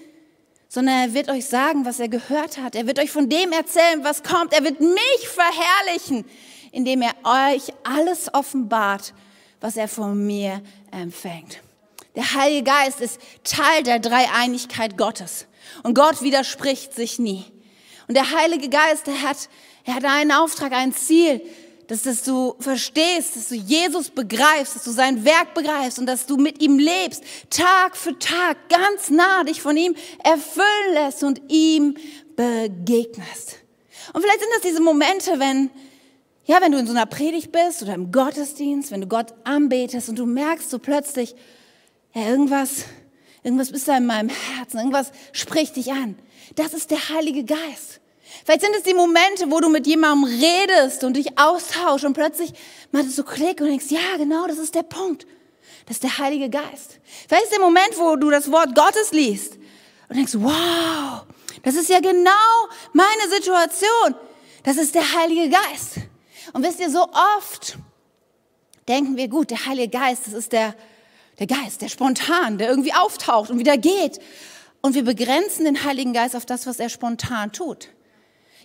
[0.68, 2.74] sondern er wird euch sagen, was er gehört hat.
[2.74, 4.52] Er wird euch von dem erzählen, was kommt.
[4.52, 6.24] Er wird mich verherrlichen,
[6.70, 9.12] indem er euch alles offenbart,
[9.60, 11.60] was er von mir empfängt.
[12.14, 15.46] Der Heilige Geist ist Teil der Dreieinigkeit Gottes.
[15.82, 17.44] Und Gott widerspricht sich nie.
[18.08, 19.48] Und der Heilige Geist, der hat,
[19.84, 21.40] er hat einen Auftrag, ein Ziel,
[21.88, 26.26] dass, dass du verstehst, dass du Jesus begreifst, dass du sein Werk begreifst und dass
[26.26, 31.40] du mit ihm lebst, Tag für Tag, ganz nah dich von ihm erfüllen lässt und
[31.48, 31.96] ihm
[32.36, 33.58] begegnest.
[34.12, 35.70] Und vielleicht sind das diese Momente, wenn,
[36.44, 40.08] ja, wenn du in so einer Predigt bist oder im Gottesdienst, wenn du Gott anbetest
[40.08, 41.34] und du merkst so plötzlich,
[42.14, 42.84] ja, irgendwas,
[43.42, 46.16] irgendwas ist da in meinem Herzen, irgendwas spricht dich an.
[46.56, 48.00] Das ist der Heilige Geist.
[48.44, 52.52] Vielleicht sind es die Momente, wo du mit jemandem redest und dich austauschst und plötzlich
[52.90, 55.26] macht es so Klick und denkst, ja, genau, das ist der Punkt.
[55.86, 56.98] Das ist der Heilige Geist.
[57.28, 59.58] Vielleicht ist der Moment, wo du das Wort Gottes liest
[60.08, 61.24] und denkst, wow,
[61.62, 62.30] das ist ja genau
[62.92, 64.14] meine Situation.
[64.64, 66.11] Das ist der Heilige Geist.
[66.52, 67.78] Und wisst ihr, so oft
[68.88, 70.74] denken wir, gut, der Heilige Geist, das ist der,
[71.38, 74.18] der Geist, der spontan, der irgendwie auftaucht und wieder geht.
[74.80, 77.88] Und wir begrenzen den Heiligen Geist auf das, was er spontan tut.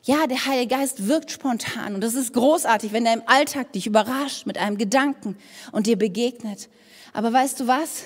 [0.04, 3.88] Ja, der Heilige Geist wirkt spontan und das ist großartig, wenn er im Alltag dich
[3.88, 5.38] überrascht mit einem Gedanken
[5.72, 6.70] und dir begegnet.
[7.14, 8.04] Aber weißt du was?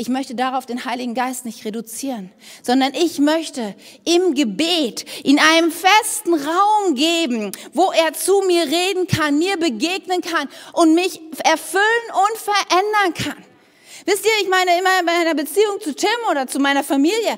[0.00, 2.30] Ich möchte darauf den Heiligen Geist nicht reduzieren,
[2.62, 9.08] sondern ich möchte im Gebet in einem festen Raum geben, wo er zu mir reden
[9.08, 11.82] kann, mir begegnen kann und mich erfüllen
[12.12, 13.44] und verändern kann.
[14.06, 17.36] Wisst ihr, ich meine immer bei einer Beziehung zu Tim oder zu meiner Familie,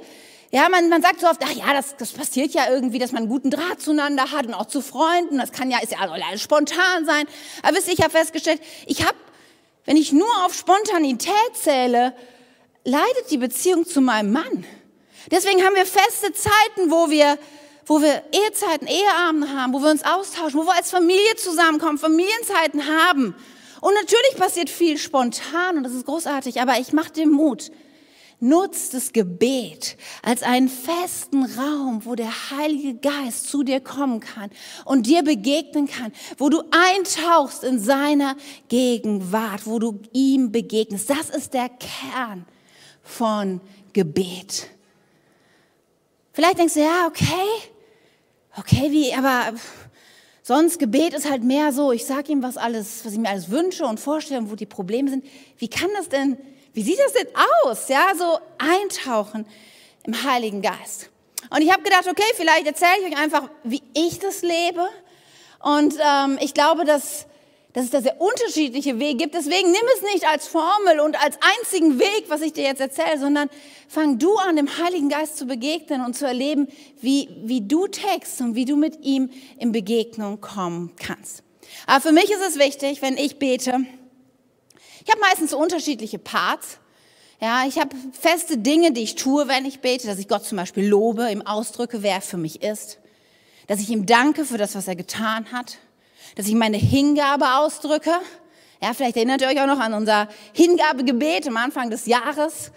[0.50, 3.22] ja, man, man sagt so oft, ach ja, das, das passiert ja irgendwie, dass man
[3.22, 5.38] einen guten Draht zueinander hat und auch zu Freunden.
[5.38, 7.24] Das kann ja, ist ja alles spontan sein.
[7.62, 9.16] Aber wisst ihr, ich habe festgestellt, ich habe,
[9.86, 12.12] wenn ich nur auf Spontanität zähle,
[12.84, 14.64] leidet die Beziehung zu meinem Mann.
[15.30, 17.38] Deswegen haben wir feste Zeiten, wo wir,
[17.86, 22.86] wo wir Ehezeiten, Eheabende haben, wo wir uns austauschen, wo wir als Familie zusammenkommen, Familienzeiten
[22.86, 23.34] haben.
[23.80, 27.70] Und natürlich passiert viel spontan und das ist großartig, aber ich mache den Mut,
[28.42, 34.48] Nutzt das Gebet als einen festen Raum, wo der Heilige Geist zu dir kommen kann
[34.86, 38.36] und dir begegnen kann, wo du eintauchst in seiner
[38.70, 41.10] Gegenwart, wo du ihm begegnest.
[41.10, 42.46] Das ist der Kern
[43.10, 43.60] von
[43.92, 44.68] Gebet.
[46.32, 47.26] Vielleicht denkst du, ja, okay,
[48.56, 49.52] okay, wie, aber
[50.42, 53.50] sonst Gebet ist halt mehr so, ich sage ihm, was alles, was ich mir alles
[53.50, 55.24] wünsche und vorstelle, wo die Probleme sind.
[55.58, 56.38] Wie kann das denn
[56.72, 57.26] wie sieht das denn
[57.64, 57.88] aus?
[57.88, 59.46] Ja, so eintauchen
[60.04, 61.10] im Heiligen Geist.
[61.50, 64.88] Und ich habe gedacht, okay, vielleicht erzähle ich euch einfach, wie ich das lebe.
[65.58, 67.26] Und ähm, ich glaube, dass,
[67.72, 69.34] dass es da sehr unterschiedliche Wege gibt.
[69.34, 73.18] Deswegen nimm es nicht als Formel und als einzigen Weg, was ich dir jetzt erzähle,
[73.18, 73.48] sondern
[73.88, 76.68] fang du an, dem Heiligen Geist zu begegnen und zu erleben,
[77.00, 81.42] wie, wie du text und wie du mit ihm in Begegnung kommen kannst.
[81.86, 83.84] Aber für mich ist es wichtig, wenn ich bete,
[85.04, 86.78] ich habe meistens so unterschiedliche Parts.
[87.40, 90.58] Ja, ich habe feste Dinge, die ich tue, wenn ich bete, dass ich Gott zum
[90.58, 92.98] Beispiel lobe, ihm ausdrücke, wer er für mich ist,
[93.66, 95.78] dass ich ihm danke für das, was er getan hat,
[96.36, 98.12] dass ich meine Hingabe ausdrücke.
[98.82, 102.72] Ja, vielleicht erinnert ihr euch auch noch an unser Hingabegebet am Anfang des Jahres.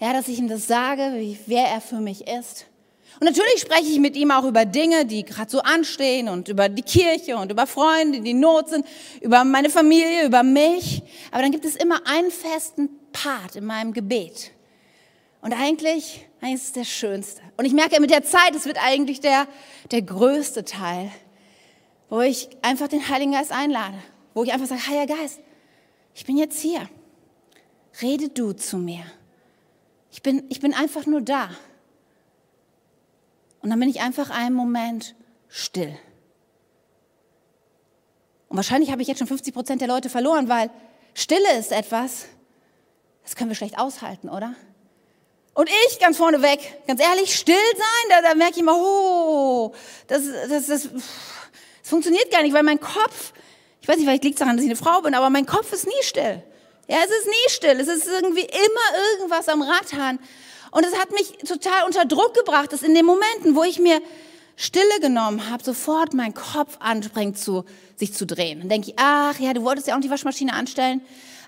[0.00, 2.66] Ja, dass ich ihm das sage, wie, wer er für mich ist.
[3.20, 6.68] Und natürlich spreche ich mit ihm auch über Dinge, die gerade so anstehen und über
[6.68, 8.86] die Kirche und über Freunde, die in Not sind,
[9.20, 11.02] über meine Familie, über mich.
[11.32, 14.52] Aber dann gibt es immer einen festen Part in meinem Gebet.
[15.40, 17.42] Und eigentlich, eigentlich ist es der schönste.
[17.56, 19.48] Und ich merke mit der Zeit, es wird eigentlich der,
[19.90, 21.10] der größte Teil,
[22.08, 23.98] wo ich einfach den Heiligen Geist einlade.
[24.34, 25.40] Wo ich einfach sage, Heiliger Geist,
[26.14, 26.88] ich bin jetzt hier.
[28.00, 29.04] Rede du zu mir.
[30.10, 31.50] Ich bin, ich bin einfach nur da.
[33.60, 35.14] Und dann bin ich einfach einen Moment
[35.48, 35.96] still.
[38.48, 40.70] Und wahrscheinlich habe ich jetzt schon 50 Prozent der Leute verloren, weil
[41.14, 42.26] Stille ist etwas,
[43.22, 44.54] das können wir schlecht aushalten, oder?
[45.54, 49.74] Und ich ganz vorne weg, ganz ehrlich, still sein, da, da merke ich immer, oh,
[50.06, 50.88] das, das, das,
[51.88, 53.32] das funktioniert gar nicht, weil mein Kopf,
[53.80, 55.72] ich weiß nicht, vielleicht liegt es daran, dass ich eine Frau bin, aber mein Kopf
[55.72, 56.42] ist nie still.
[56.86, 57.80] Ja, es ist nie still.
[57.80, 60.18] Es ist irgendwie immer irgendwas am Radhahn.
[60.70, 64.02] Und es hat mich total unter Druck gebracht, dass in den Momenten, wo ich mir
[64.54, 67.64] Stille genommen habe, sofort mein Kopf anspringt, zu,
[67.96, 68.58] sich zu drehen.
[68.58, 71.00] Dann denke ich, ach ja, du wolltest ja auch die Waschmaschine anstellen.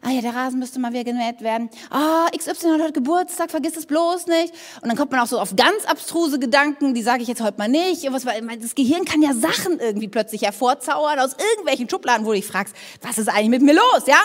[0.03, 1.69] Ah ja, der Rasen müsste mal wieder gemäht werden.
[1.91, 4.55] Ah, XY hat heute Geburtstag, vergiss es bloß nicht.
[4.81, 7.59] Und dann kommt man auch so auf ganz abstruse Gedanken, die sage ich jetzt heute
[7.59, 8.05] mal nicht.
[8.05, 12.31] Und was, weil das Gehirn kann ja Sachen irgendwie plötzlich hervorzaubern aus irgendwelchen Schubladen, wo
[12.31, 14.21] du dich fragst, was ist eigentlich mit mir los, ja?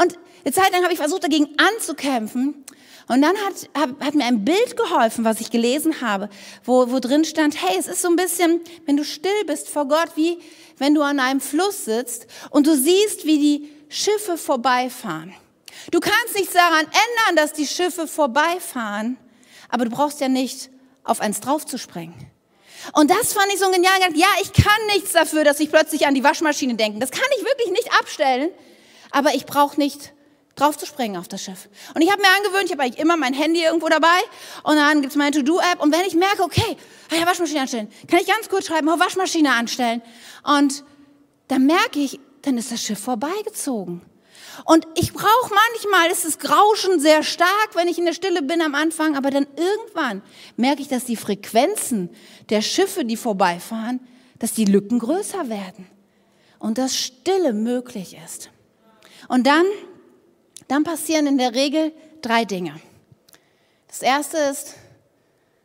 [0.00, 2.64] Und eine Zeit lang habe ich versucht, dagegen anzukämpfen.
[3.08, 6.28] Und dann hat, hat, hat, mir ein Bild geholfen, was ich gelesen habe,
[6.64, 9.88] wo, wo drin stand, hey, es ist so ein bisschen, wenn du still bist vor
[9.88, 10.38] Gott, wie
[10.78, 15.34] wenn du an einem Fluss sitzt und du siehst, wie die Schiffe vorbeifahren.
[15.90, 19.16] Du kannst nichts daran ändern, dass die Schiffe vorbeifahren,
[19.68, 20.70] aber du brauchst ja nicht
[21.04, 22.14] auf eins draufzuspringen.
[22.92, 23.98] Und das fand ich so genial.
[24.14, 26.98] Ja, ich kann nichts dafür, dass ich plötzlich an die Waschmaschine denke.
[26.98, 28.50] Das kann ich wirklich nicht abstellen,
[29.10, 30.12] aber ich brauche nicht
[30.56, 31.68] draufzuspringen auf das Schiff.
[31.94, 34.18] Und ich habe mir angewöhnt, ich habe eigentlich immer mein Handy irgendwo dabei
[34.62, 36.76] und dann gibt's meine To-Do-App und wenn ich merke, okay,
[37.10, 40.02] ah Waschmaschine anstellen, kann ich ganz kurz schreiben, Waschmaschine anstellen.
[40.42, 40.82] Und
[41.48, 44.02] dann merke ich, dann ist das Schiff vorbeigezogen.
[44.64, 48.62] Und ich brauche manchmal, ist das Grauschen sehr stark, wenn ich in der Stille bin
[48.62, 50.22] am Anfang, aber dann irgendwann
[50.56, 52.08] merke ich, dass die Frequenzen
[52.48, 54.00] der Schiffe, die vorbeifahren,
[54.38, 55.86] dass die Lücken größer werden
[56.58, 58.50] und dass Stille möglich ist.
[59.28, 59.66] Und dann
[60.68, 62.80] dann passieren in der Regel drei Dinge.
[63.88, 64.74] Das erste ist,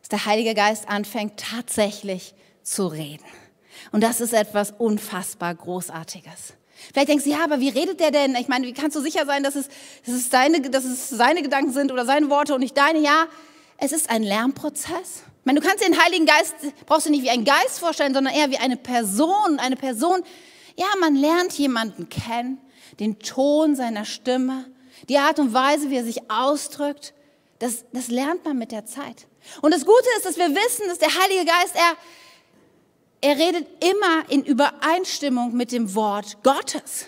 [0.00, 3.24] dass der Heilige Geist anfängt tatsächlich zu reden.
[3.90, 6.54] Und das ist etwas unfassbar Großartiges.
[6.92, 8.34] Vielleicht denkst du, ja, aber wie redet der denn?
[8.36, 9.68] Ich meine, wie kannst du sicher sein, dass es,
[10.04, 12.98] dass es, seine, dass es seine Gedanken sind oder seine Worte und nicht deine?
[13.00, 13.26] Ja,
[13.78, 15.22] es ist ein Lernprozess.
[15.40, 16.54] Ich meine, du kannst den Heiligen Geist,
[16.86, 19.58] brauchst du nicht wie ein Geist vorstellen, sondern eher wie eine Person.
[19.58, 20.22] Eine Person,
[20.76, 22.58] ja, man lernt jemanden kennen,
[23.00, 24.66] den Ton seiner Stimme,
[25.08, 27.14] die Art und Weise, wie er sich ausdrückt,
[27.58, 29.26] das, das lernt man mit der Zeit.
[29.60, 31.96] Und das Gute ist, dass wir wissen, dass der Heilige Geist, er,
[33.22, 37.06] er redet immer in Übereinstimmung mit dem Wort Gottes.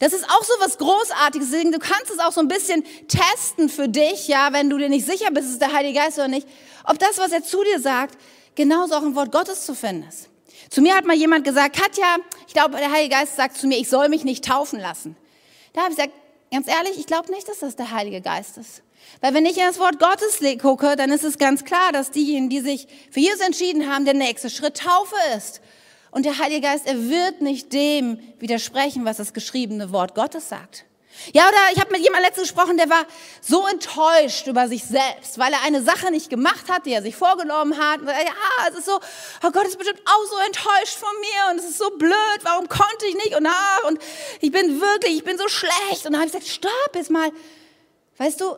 [0.00, 1.50] Das ist auch so was Großartiges.
[1.50, 5.06] Du kannst es auch so ein bisschen testen für dich, ja, wenn du dir nicht
[5.06, 6.48] sicher bist, ist der Heilige Geist oder nicht,
[6.84, 8.18] ob das, was er zu dir sagt,
[8.54, 10.28] genauso auch im Wort Gottes zu finden ist.
[10.70, 12.16] Zu mir hat mal jemand gesagt, Katja,
[12.48, 15.16] ich glaube, der Heilige Geist sagt zu mir, ich soll mich nicht taufen lassen.
[15.74, 16.14] Da habe ich gesagt,
[16.52, 18.82] Ganz ehrlich, ich glaube nicht, dass das der Heilige Geist ist.
[19.20, 22.48] Weil wenn ich in das Wort Gottes gucke, dann ist es ganz klar, dass diejenigen,
[22.48, 25.60] die sich für Jesus entschieden haben, der nächste Schritt Taufe ist.
[26.10, 30.84] Und der Heilige Geist, er wird nicht dem widersprechen, was das geschriebene Wort Gottes sagt.
[31.32, 33.04] Ja, oder ich habe mit jemandem letztens gesprochen, der war
[33.40, 37.14] so enttäuscht über sich selbst, weil er eine Sache nicht gemacht hat, die er sich
[37.14, 38.00] vorgenommen hat.
[38.02, 38.98] ja, es ist so,
[39.44, 42.68] oh Gott ist bestimmt auch so enttäuscht von mir und es ist so blöd, warum
[42.68, 43.98] konnte ich nicht und ah, und
[44.40, 46.06] ich bin wirklich, ich bin so schlecht.
[46.06, 47.30] Und dann habe ich gesagt, stopp jetzt mal.
[48.16, 48.56] Weißt du,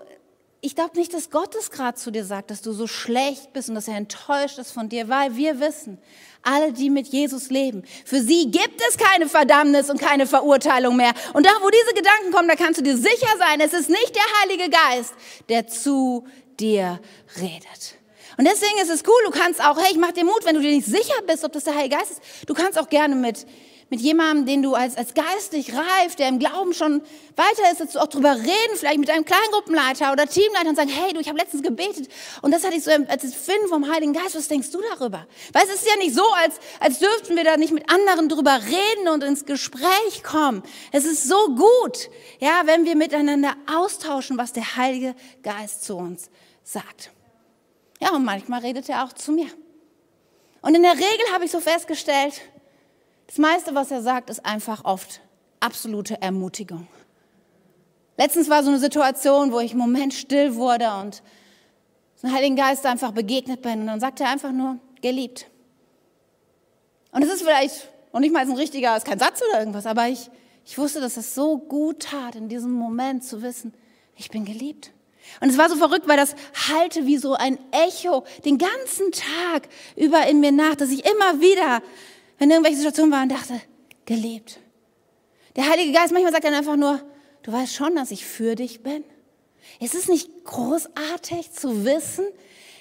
[0.65, 3.69] ich glaube nicht, dass Gott es gerade zu dir sagt, dass du so schlecht bist
[3.69, 5.99] und dass er enttäuscht ist von dir, weil wir wissen,
[6.43, 11.13] alle, die mit Jesus leben, für sie gibt es keine Verdammnis und keine Verurteilung mehr.
[11.33, 14.15] Und da, wo diese Gedanken kommen, da kannst du dir sicher sein, es ist nicht
[14.15, 15.15] der Heilige Geist,
[15.49, 16.27] der zu
[16.61, 17.01] dir
[17.41, 17.99] redet.
[18.39, 20.61] Und deswegen ist es cool, du kannst auch, hey, ich mach dir Mut, wenn du
[20.61, 23.47] dir nicht sicher bist, ob das der Heilige Geist ist, du kannst auch gerne mit
[23.93, 27.03] mit jemandem, den du als, als geistlich reif, der im Glauben schon
[27.37, 30.89] weiter ist, dass du auch drüber reden, vielleicht mit einem Kleingruppenleiter oder Teamleiter und sagen,
[30.89, 32.09] hey, du, ich habe letztens gebetet
[32.41, 34.35] und das hatte ich so als Finden vom Heiligen Geist.
[34.35, 35.27] Was denkst du darüber?
[35.53, 38.61] Weil es ist ja nicht so, als, als dürften wir da nicht mit anderen drüber
[38.65, 40.63] reden und ins Gespräch kommen.
[40.91, 42.09] Es ist so gut,
[42.41, 46.31] ja, wenn wir miteinander austauschen, was der Heilige Geist zu uns
[46.65, 47.11] sagt.
[48.01, 49.49] Ja, und manchmal redet er auch zu mir.
[50.63, 52.41] Und in der Regel habe ich so festgestellt,
[53.27, 55.21] das meiste, was er sagt, ist einfach oft
[55.61, 56.87] absolute Ermutigung.
[58.19, 61.23] Letztens war so eine Situation, wo ich im Moment still wurde und
[62.23, 63.81] dem Heiligen Geist einfach begegnet bin.
[63.81, 65.47] Und dann sagt er einfach nur, geliebt.
[67.11, 70.09] Und es ist vielleicht, und nicht mal ein richtiger, ist kein Satz oder irgendwas, aber
[70.09, 70.31] ich,
[70.65, 73.75] ich wusste, dass es so gut tat, in diesem Moment zu wissen,
[74.17, 74.93] ich bin geliebt.
[75.41, 76.35] Und es war so verrückt, weil das
[76.69, 81.41] halte wie so ein Echo den ganzen Tag über in mir nach, dass ich immer
[81.41, 81.83] wieder,
[82.43, 83.61] wenn irgendwelche Situationen waren, dachte,
[84.05, 84.59] geliebt.
[85.55, 87.01] Der Heilige Geist manchmal sagt dann einfach nur,
[87.45, 89.05] du weißt schon, dass ich für dich bin.
[89.79, 92.25] Ist es nicht großartig zu wissen,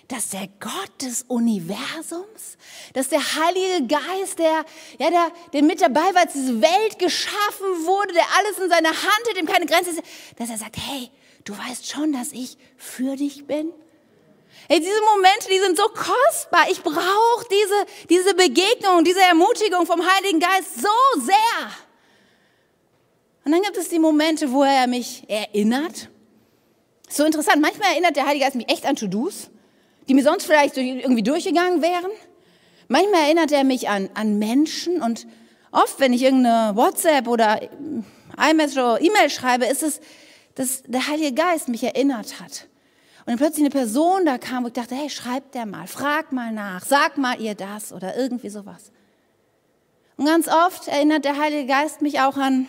[0.07, 2.57] dass der Gott des Universums,
[2.93, 4.65] dass der Heilige Geist, der,
[4.97, 8.89] ja, der, der mit dabei war, als diese Welt geschaffen wurde, der alles in seiner
[8.89, 10.01] Hand hat, dem keine Grenze ist,
[10.37, 11.11] dass er sagt, hey,
[11.43, 13.71] du weißt schon, dass ich für dich bin?
[14.67, 16.69] Hey, diese Momente, die sind so kostbar.
[16.69, 21.71] Ich brauche diese, diese Begegnung, diese Ermutigung vom Heiligen Geist so sehr.
[23.43, 26.09] Und dann gibt es die Momente, wo er mich erinnert.
[27.09, 27.61] So interessant.
[27.61, 29.49] Manchmal erinnert der Heilige Geist mich echt an To-Dos,
[30.07, 32.11] die mir sonst vielleicht irgendwie durchgegangen wären.
[32.87, 35.25] Manchmal erinnert er mich an, an Menschen und
[35.71, 37.61] oft, wenn ich irgendeine WhatsApp oder
[38.37, 39.99] iMessage oder E-Mail schreibe, ist es,
[40.55, 42.67] dass der Heilige Geist mich erinnert hat.
[43.31, 46.33] Und dann plötzlich eine Person da kam, wo ich dachte, hey, schreib der mal, frag
[46.33, 48.91] mal nach, sag mal ihr das oder irgendwie sowas.
[50.17, 52.67] Und ganz oft erinnert der Heilige Geist mich auch an,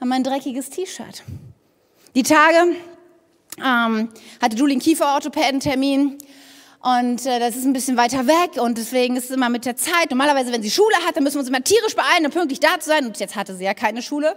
[0.00, 1.22] an mein dreckiges T-Shirt.
[2.14, 2.76] Die Tage
[3.56, 4.10] ähm,
[4.42, 6.18] hatte Julie einen Kieferorthopädentermin
[6.82, 9.76] und äh, das ist ein bisschen weiter weg und deswegen ist es immer mit der
[9.76, 10.10] Zeit.
[10.10, 12.78] Normalerweise, wenn sie Schule hat, dann müssen wir uns immer tierisch beeilen, um pünktlich da
[12.78, 13.06] zu sein.
[13.06, 14.36] Und jetzt hatte sie ja keine Schule.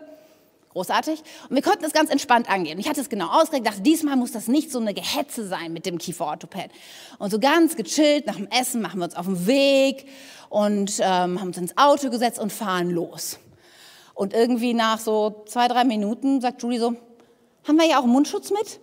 [0.78, 1.24] Großartig.
[1.50, 2.78] Und wir konnten es ganz entspannt angehen.
[2.78, 5.88] Ich hatte es genau ausgerechnet, dachte, diesmal muss das nicht so eine Gehetze sein mit
[5.88, 6.70] dem Kieferorthopäden.
[7.18, 10.06] Und so ganz gechillt nach dem Essen machen wir uns auf den Weg
[10.50, 13.40] und ähm, haben uns ins Auto gesetzt und fahren los.
[14.14, 16.94] Und irgendwie nach so zwei, drei Minuten sagt Julie so,
[17.68, 18.80] haben wir ja auch Mundschutz mit?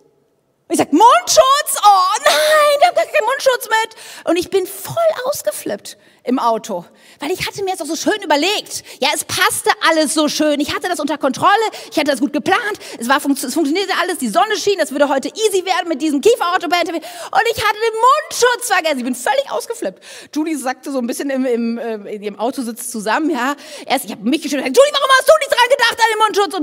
[0.70, 1.78] ich sag, Mundschutz?
[1.86, 4.28] Oh nein, wir haben gar keinen Mundschutz mit.
[4.28, 6.86] Und ich bin voll ausgeflippt im Auto,
[7.20, 8.82] weil ich hatte mir jetzt auch so schön überlegt.
[9.00, 10.58] Ja, es passte alles so schön.
[10.58, 11.52] Ich hatte das unter Kontrolle,
[11.90, 15.10] ich hatte das gut geplant, es, war, es funktionierte alles, die Sonne schien, es würde
[15.10, 16.88] heute easy werden mit diesem Kieferautoband.
[16.88, 18.98] Und ich hatte den Mundschutz vergessen.
[18.98, 20.02] Ich bin völlig ausgeflippt.
[20.34, 23.54] Julie sagte so ein bisschen im, im, äh, in ihrem Autositz zusammen, ja.
[23.86, 26.54] Erst, ich habe mich geschüttelt, Julie, warum hast du nicht dran gedacht an den Mundschutz?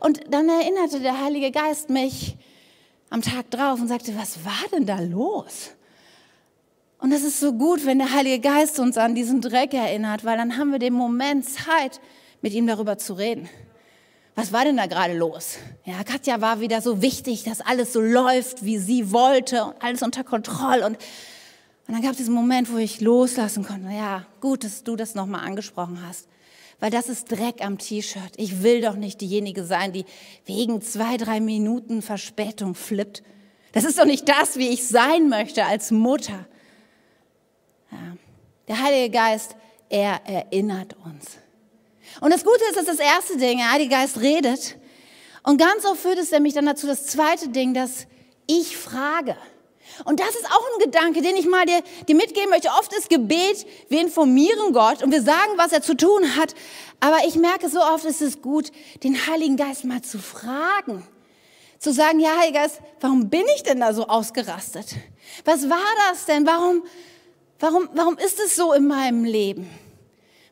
[0.00, 2.36] Und, und dann erinnerte der Heilige Geist mich,
[3.08, 5.70] am Tag drauf und sagte, was war denn da los?
[6.98, 10.36] Und das ist so gut, wenn der Heilige Geist uns an diesen Dreck erinnert, weil
[10.36, 12.00] dann haben wir den Moment Zeit,
[12.42, 13.48] mit ihm darüber zu reden.
[14.34, 15.56] Was war denn da gerade los?
[15.84, 20.02] Ja, Katja war wieder so wichtig, dass alles so läuft, wie sie wollte und alles
[20.02, 20.86] unter Kontrolle.
[20.86, 20.96] Und,
[21.86, 23.90] und dann gab es diesen Moment, wo ich loslassen konnte.
[23.90, 26.28] Ja, gut, dass du das nochmal angesprochen hast
[26.80, 28.32] weil das ist Dreck am T-Shirt.
[28.36, 30.04] Ich will doch nicht diejenige sein, die
[30.44, 33.22] wegen zwei, drei Minuten Verspätung flippt.
[33.72, 36.46] Das ist doch nicht das, wie ich sein möchte als Mutter.
[37.90, 38.16] Ja.
[38.68, 39.56] Der Heilige Geist,
[39.88, 41.38] er erinnert uns.
[42.20, 44.76] Und das Gute ist, dass das erste Ding, der Heilige Geist redet.
[45.42, 48.06] Und ganz oft führt es nämlich dann dazu, das zweite Ding, dass
[48.46, 49.36] ich frage.
[50.04, 52.68] Und das ist auch ein Gedanke, den ich mal dir, dir mitgeben möchte.
[52.68, 56.54] Oft ist Gebet, wir informieren Gott und wir sagen, was er zu tun hat.
[57.00, 58.72] Aber ich merke, so oft ist es gut,
[59.04, 61.06] den Heiligen Geist mal zu fragen.
[61.78, 64.96] Zu sagen, ja, Heiliger Geist, warum bin ich denn da so ausgerastet?
[65.44, 65.78] Was war
[66.10, 66.46] das denn?
[66.46, 66.82] Warum,
[67.58, 69.68] warum, warum ist es so in meinem Leben?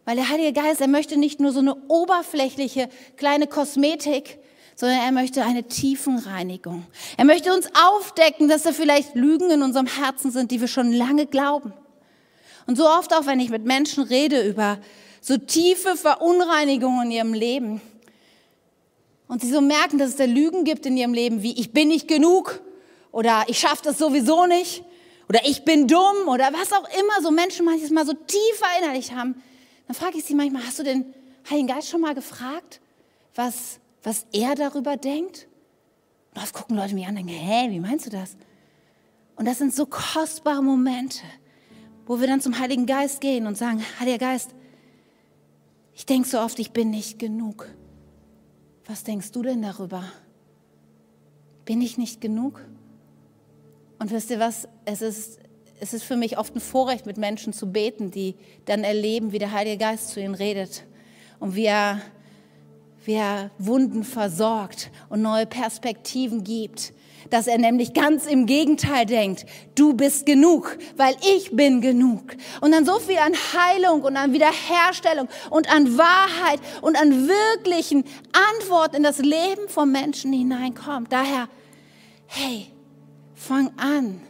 [0.04, 4.38] Weil der Heilige Geist, er möchte nicht nur so eine oberflächliche kleine Kosmetik,
[4.76, 6.84] sondern er möchte eine Tiefenreinigung.
[7.16, 10.92] Er möchte uns aufdecken, dass da vielleicht Lügen in unserem Herzen sind, die wir schon
[10.92, 11.72] lange glauben.
[12.66, 14.78] Und so oft auch, wenn ich mit Menschen rede über
[15.20, 17.80] so tiefe Verunreinigungen in ihrem Leben
[19.28, 21.88] und sie so merken, dass es da Lügen gibt in ihrem Leben, wie ich bin
[21.88, 22.60] nicht genug
[23.12, 24.84] oder ich schaffe das sowieso nicht
[25.28, 29.14] oder ich bin dumm oder was auch immer so Menschen manches Mal so tief verinnerlicht
[29.14, 29.42] haben,
[29.86, 31.14] dann frage ich sie manchmal, hast du den
[31.48, 32.80] Heiligen Geist schon mal gefragt,
[33.34, 35.48] was was er darüber denkt?
[36.34, 38.36] Und oft gucken Leute mich an und denken, hä, wie meinst du das?
[39.36, 41.22] Und das sind so kostbare Momente,
[42.06, 44.54] wo wir dann zum Heiligen Geist gehen und sagen, Heiliger Geist,
[45.94, 47.68] ich denke so oft, ich bin nicht genug.
[48.84, 50.04] Was denkst du denn darüber?
[51.64, 52.60] Bin ich nicht genug?
[53.98, 54.68] Und wisst ihr was?
[54.84, 55.38] Es ist,
[55.80, 59.38] es ist für mich oft ein Vorrecht, mit Menschen zu beten, die dann erleben, wie
[59.38, 60.84] der Heilige Geist zu ihnen redet
[61.40, 62.00] und wie er
[63.04, 66.92] wie er Wunden versorgt und neue Perspektiven gibt.
[67.30, 72.20] Dass er nämlich ganz im Gegenteil denkt, du bist genug, weil ich bin genug.
[72.60, 78.04] Und dann so viel an Heilung und an Wiederherstellung und an Wahrheit und an wirklichen
[78.52, 81.10] Antworten in das Leben von Menschen hineinkommt.
[81.10, 81.48] Daher,
[82.26, 82.66] hey,
[83.34, 84.20] fang an,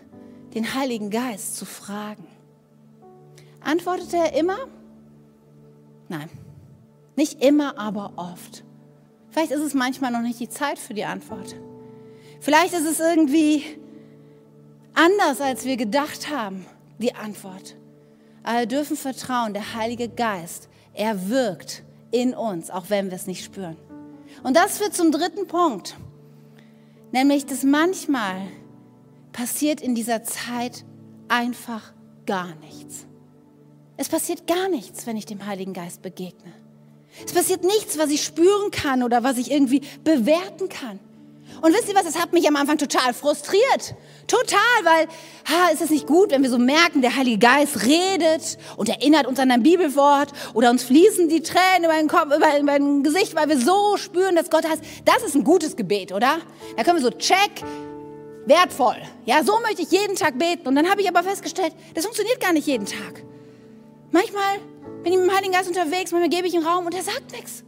[0.54, 2.26] den Heiligen Geist zu fragen.
[3.60, 4.58] Antwortet er immer?
[6.08, 6.28] Nein,
[7.16, 8.64] nicht immer, aber oft.
[9.30, 11.56] Vielleicht ist es manchmal noch nicht die Zeit für die Antwort.
[12.40, 13.64] Vielleicht ist es irgendwie
[14.92, 16.66] anders, als wir gedacht haben,
[16.98, 17.76] die Antwort.
[18.42, 23.26] Aber wir dürfen vertrauen, der Heilige Geist, er wirkt in uns, auch wenn wir es
[23.26, 23.76] nicht spüren.
[24.42, 25.96] Und das führt zum dritten Punkt,
[27.12, 28.42] nämlich, dass manchmal
[29.34, 30.86] passiert in dieser Zeit
[31.28, 31.92] einfach
[32.24, 33.04] gar nichts.
[33.98, 36.52] Es passiert gar nichts, wenn ich dem Heiligen Geist begegne.
[37.24, 40.98] Es passiert nichts, was ich spüren kann oder was ich irgendwie bewerten kann.
[41.62, 43.94] Und wisst ihr was, das hat mich am Anfang total frustriert.
[44.26, 45.06] Total, weil,
[45.48, 49.26] ha, ist es nicht gut, wenn wir so merken, der Heilige Geist redet und erinnert
[49.26, 53.02] uns an ein Bibelwort oder uns fließen die Tränen über den Kopf, über, über den
[53.02, 54.82] Gesicht, weil wir so spüren, dass Gott heißt.
[55.04, 56.38] Das ist ein gutes Gebet, oder?
[56.76, 57.62] Da können wir so check,
[58.46, 58.96] wertvoll.
[59.24, 60.68] Ja, so möchte ich jeden Tag beten.
[60.68, 63.22] Und dann habe ich aber festgestellt, das funktioniert gar nicht jeden Tag.
[64.10, 64.58] Manchmal
[65.02, 67.32] bin ich mit dem Heiligen Geist unterwegs, manchmal gebe ich einen Raum und er sagt
[67.32, 67.64] nichts.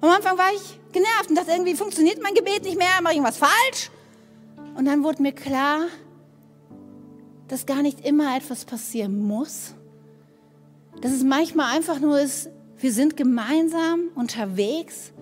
[0.00, 3.18] Am Anfang war ich genervt und dachte, irgendwie funktioniert mein Gebet nicht mehr, mache ich
[3.18, 3.90] irgendwas falsch.
[4.76, 5.86] Und dann wurde mir klar,
[7.48, 9.74] dass gar nicht immer etwas passieren muss.
[11.00, 12.48] Dass es manchmal einfach nur ist,
[12.78, 15.12] wir sind gemeinsam unterwegs.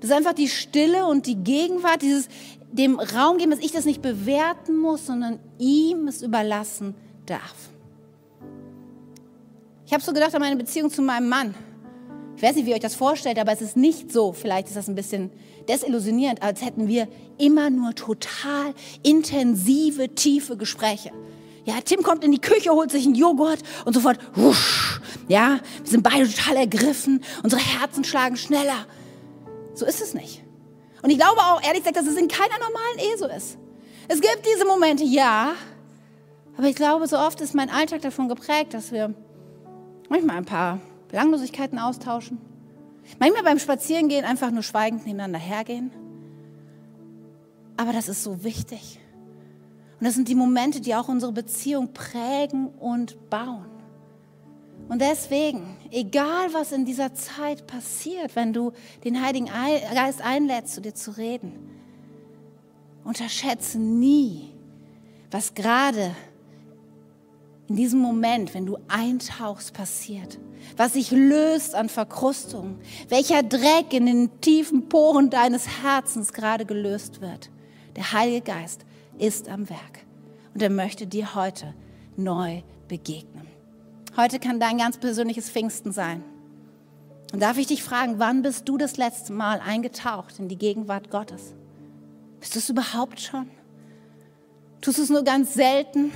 [0.00, 2.28] Das ist einfach die Stille und die Gegenwart, dieses
[2.74, 6.94] dem Raum geben, dass ich das nicht bewerten muss, sondern ihm es überlassen
[7.24, 7.70] darf.
[9.86, 11.54] Ich habe so gedacht an meine Beziehung zu meinem Mann.
[12.36, 14.76] Ich weiß nicht, wie ihr euch das vorstellt, aber es ist nicht so, vielleicht ist
[14.76, 15.30] das ein bisschen
[15.68, 17.06] desillusionierend, als hätten wir
[17.38, 21.12] immer nur total intensive, tiefe Gespräche.
[21.64, 25.90] Ja, Tim kommt in die Küche, holt sich einen Joghurt und sofort, wusch, ja, wir
[25.90, 28.86] sind beide total ergriffen, unsere Herzen schlagen schneller.
[29.74, 30.43] So ist es nicht.
[31.04, 33.58] Und ich glaube auch, ehrlich gesagt, dass es in keiner normalen Ehe so ist.
[34.08, 35.52] Es gibt diese Momente, ja,
[36.56, 39.12] aber ich glaube, so oft ist mein Alltag davon geprägt, dass wir
[40.08, 42.38] manchmal ein paar Belanglosigkeiten austauschen,
[43.18, 45.90] manchmal beim Spazierengehen einfach nur schweigend nebeneinander hergehen.
[47.76, 48.98] Aber das ist so wichtig.
[50.00, 53.73] Und das sind die Momente, die auch unsere Beziehung prägen und bauen.
[54.88, 58.72] Und deswegen, egal was in dieser Zeit passiert, wenn du
[59.04, 61.52] den Heiligen Geist einlädst, zu dir zu reden,
[63.04, 64.50] unterschätze nie,
[65.30, 66.14] was gerade
[67.68, 70.38] in diesem Moment, wenn du eintauchst, passiert.
[70.76, 72.78] Was sich löst an Verkrustung.
[73.08, 77.50] Welcher Dreck in den tiefen Poren deines Herzens gerade gelöst wird.
[77.96, 78.84] Der Heilige Geist
[79.18, 80.04] ist am Werk.
[80.52, 81.74] Und er möchte dir heute
[82.16, 83.53] neu begegnen.
[84.16, 86.22] Heute kann dein ganz persönliches Pfingsten sein.
[87.32, 91.10] Und darf ich dich fragen, wann bist du das letzte Mal eingetaucht in die Gegenwart
[91.10, 91.54] Gottes?
[92.38, 93.50] Bist du es überhaupt schon?
[94.80, 96.12] Tust du es nur ganz selten?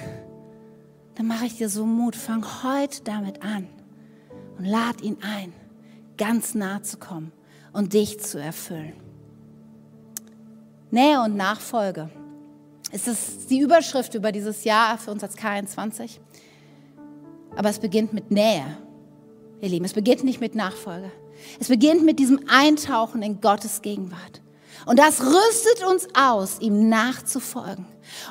[1.18, 2.14] dann mache ich dir so Mut.
[2.14, 3.66] Fang heute damit an
[4.56, 5.52] und lad ihn ein,
[6.16, 7.32] ganz nah zu kommen
[7.72, 8.92] und dich zu erfüllen.
[10.92, 12.08] Nähe und Nachfolge.
[12.92, 16.20] Es ist die Überschrift über dieses Jahr für uns als K21.
[17.58, 18.78] Aber es beginnt mit Nähe,
[19.60, 19.84] ihr Lieben.
[19.84, 21.10] Es beginnt nicht mit Nachfolge.
[21.60, 24.40] Es beginnt mit diesem Eintauchen in Gottes Gegenwart.
[24.86, 27.84] Und das rüstet uns aus, ihm nachzufolgen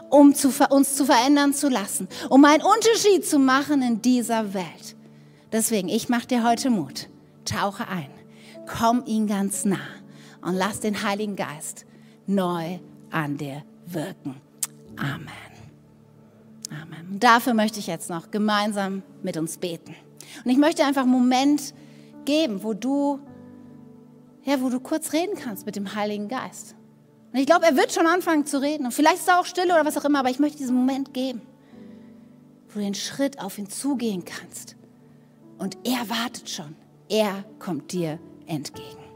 [0.10, 4.96] um zu, uns zu verändern zu lassen, um einen Unterschied zu machen in dieser Welt.
[5.52, 7.10] Deswegen, ich mache dir heute Mut.
[7.46, 8.10] Tauche ein,
[8.66, 9.88] komm ihn ganz nah
[10.42, 11.86] und lass den Heiligen Geist
[12.26, 14.36] neu an dir wirken.
[14.98, 15.47] Amen.
[16.70, 17.14] Amen.
[17.14, 19.96] Und dafür möchte ich jetzt noch gemeinsam mit uns beten.
[20.44, 21.74] Und ich möchte einfach einen Moment
[22.26, 23.20] geben, wo du,
[24.44, 26.76] ja, wo du kurz reden kannst mit dem Heiligen Geist.
[27.32, 28.86] Und ich glaube, er wird schon anfangen zu reden.
[28.86, 31.14] Und vielleicht ist er auch still oder was auch immer, aber ich möchte diesen Moment
[31.14, 31.42] geben,
[32.70, 34.76] wo du den Schritt auf ihn zugehen kannst.
[35.58, 36.76] Und er wartet schon.
[37.10, 39.07] Er kommt dir entgegen.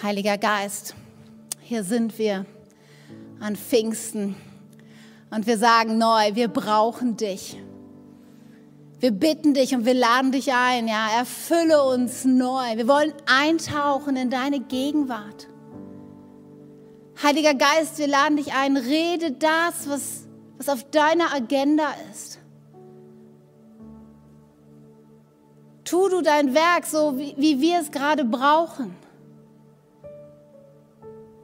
[0.00, 0.94] Heiliger Geist,
[1.60, 2.46] hier sind wir
[3.40, 4.36] an Pfingsten
[5.30, 7.60] und wir sagen neu, wir brauchen dich.
[9.00, 12.76] Wir bitten dich und wir laden dich ein, ja, erfülle uns neu.
[12.76, 15.48] Wir wollen eintauchen in deine Gegenwart.
[17.20, 20.28] Heiliger Geist, wir laden dich ein, rede das, was,
[20.58, 22.38] was auf deiner Agenda ist.
[25.82, 28.94] Tu du dein Werk so, wie, wie wir es gerade brauchen.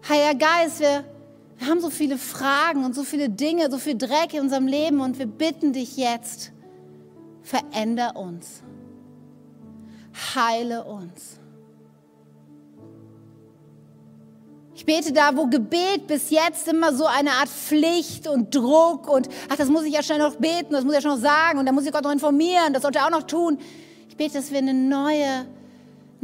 [0.09, 1.05] Heiliger Geist, wir
[1.59, 5.01] Wir haben so viele Fragen und so viele Dinge, so viel Dreck in unserem Leben
[5.01, 6.53] und wir bitten dich jetzt,
[7.43, 8.63] veränder uns.
[10.35, 11.39] Heile uns.
[14.75, 19.29] Ich bete da, wo Gebet bis jetzt immer so eine Art Pflicht und Druck und,
[19.49, 21.61] ach, das muss ich ja schnell noch beten, das muss ich ja schon noch sagen
[21.61, 23.59] und da muss ich Gott noch informieren, das sollte er auch noch tun.
[24.09, 25.47] Ich bete, dass wir eine neue,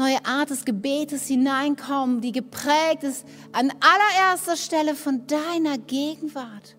[0.01, 6.75] neue Art des Gebetes hineinkommen, die geprägt ist an allererster Stelle von deiner Gegenwart,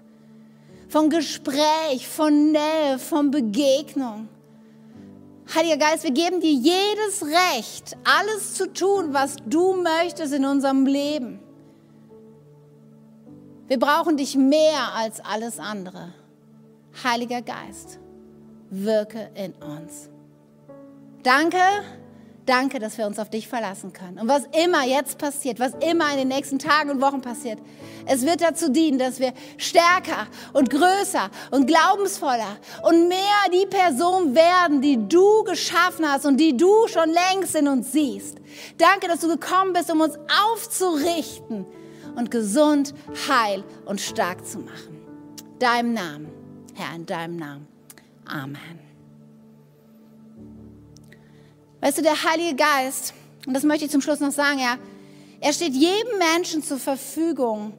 [0.89, 4.28] von Gespräch, von Nähe, von Begegnung.
[5.53, 10.88] Heiliger Geist, wir geben dir jedes Recht, alles zu tun, was du möchtest in unserem
[10.88, 11.39] Leben.
[13.67, 16.13] Wir brauchen dich mehr als alles andere.
[17.03, 17.99] Heiliger Geist,
[18.72, 20.09] wirke in uns.
[21.24, 21.59] Danke,
[22.45, 24.19] danke, dass wir uns auf dich verlassen können.
[24.19, 27.59] Und was immer jetzt passiert, was immer in den nächsten Tagen und Wochen passiert,
[28.05, 33.17] es wird dazu dienen, dass wir stärker und größer und glaubensvoller und mehr
[33.53, 38.37] die Person werden, die du geschaffen hast und die du schon längst in uns siehst.
[38.77, 40.17] Danke, dass du gekommen bist, um uns
[40.53, 41.65] aufzurichten
[42.15, 42.93] und gesund,
[43.29, 44.99] heil und stark zu machen.
[45.59, 46.27] Deinem Namen,
[46.75, 47.67] Herr, in deinem Namen.
[48.25, 48.80] Amen.
[51.82, 53.13] Weißt du, der Heilige Geist,
[53.47, 54.77] und das möchte ich zum Schluss noch sagen, ja,
[55.39, 57.73] er steht jedem Menschen zur Verfügung,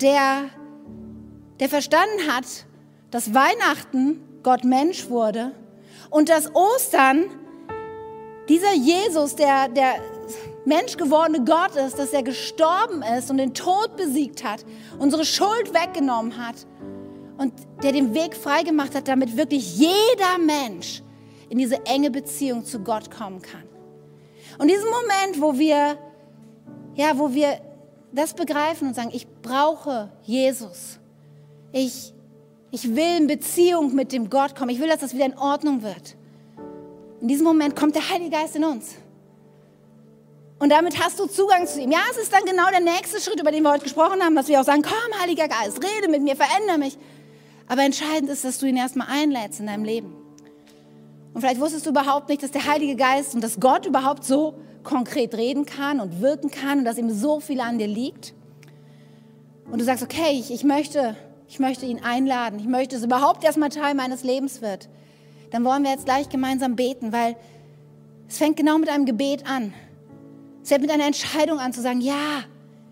[0.00, 0.44] der,
[1.58, 2.44] der verstanden hat,
[3.10, 5.50] dass Weihnachten Gott Mensch wurde
[6.10, 7.24] und dass Ostern
[8.48, 9.96] dieser Jesus, der, der
[10.64, 14.64] Mensch gewordene Gott ist, dass er gestorben ist und den Tod besiegt hat,
[15.00, 16.54] unsere Schuld weggenommen hat
[17.38, 17.52] und
[17.82, 21.02] der den Weg freigemacht hat, damit wirklich jeder Mensch
[21.48, 23.64] in diese enge Beziehung zu Gott kommen kann.
[24.58, 25.98] Und diesen Moment, wo wir,
[26.94, 27.60] ja, wo wir
[28.12, 30.98] das begreifen und sagen, ich brauche Jesus.
[31.72, 32.12] Ich,
[32.70, 34.70] ich will in Beziehung mit dem Gott kommen.
[34.70, 36.16] Ich will, dass das wieder in Ordnung wird.
[37.20, 38.94] In diesem Moment kommt der Heilige Geist in uns.
[40.58, 41.92] Und damit hast du Zugang zu ihm.
[41.92, 44.48] Ja, es ist dann genau der nächste Schritt, über den wir heute gesprochen haben, dass
[44.48, 46.98] wir auch sagen, komm, Heiliger Geist, rede mit mir, verändere mich.
[47.68, 50.16] Aber entscheidend ist, dass du ihn erstmal einlädst in deinem Leben.
[51.38, 54.54] Und vielleicht wusstest du überhaupt nicht, dass der Heilige Geist und dass Gott überhaupt so
[54.82, 58.34] konkret reden kann und wirken kann und dass ihm so viel an dir liegt.
[59.70, 61.14] Und du sagst, okay, ich, ich, möchte,
[61.46, 62.58] ich möchte ihn einladen.
[62.58, 64.88] Ich möchte, dass es überhaupt erstmal Teil meines Lebens wird.
[65.52, 67.36] Dann wollen wir jetzt gleich gemeinsam beten, weil
[68.28, 69.72] es fängt genau mit einem Gebet an.
[70.64, 72.42] Es fängt mit einer Entscheidung an zu sagen, ja,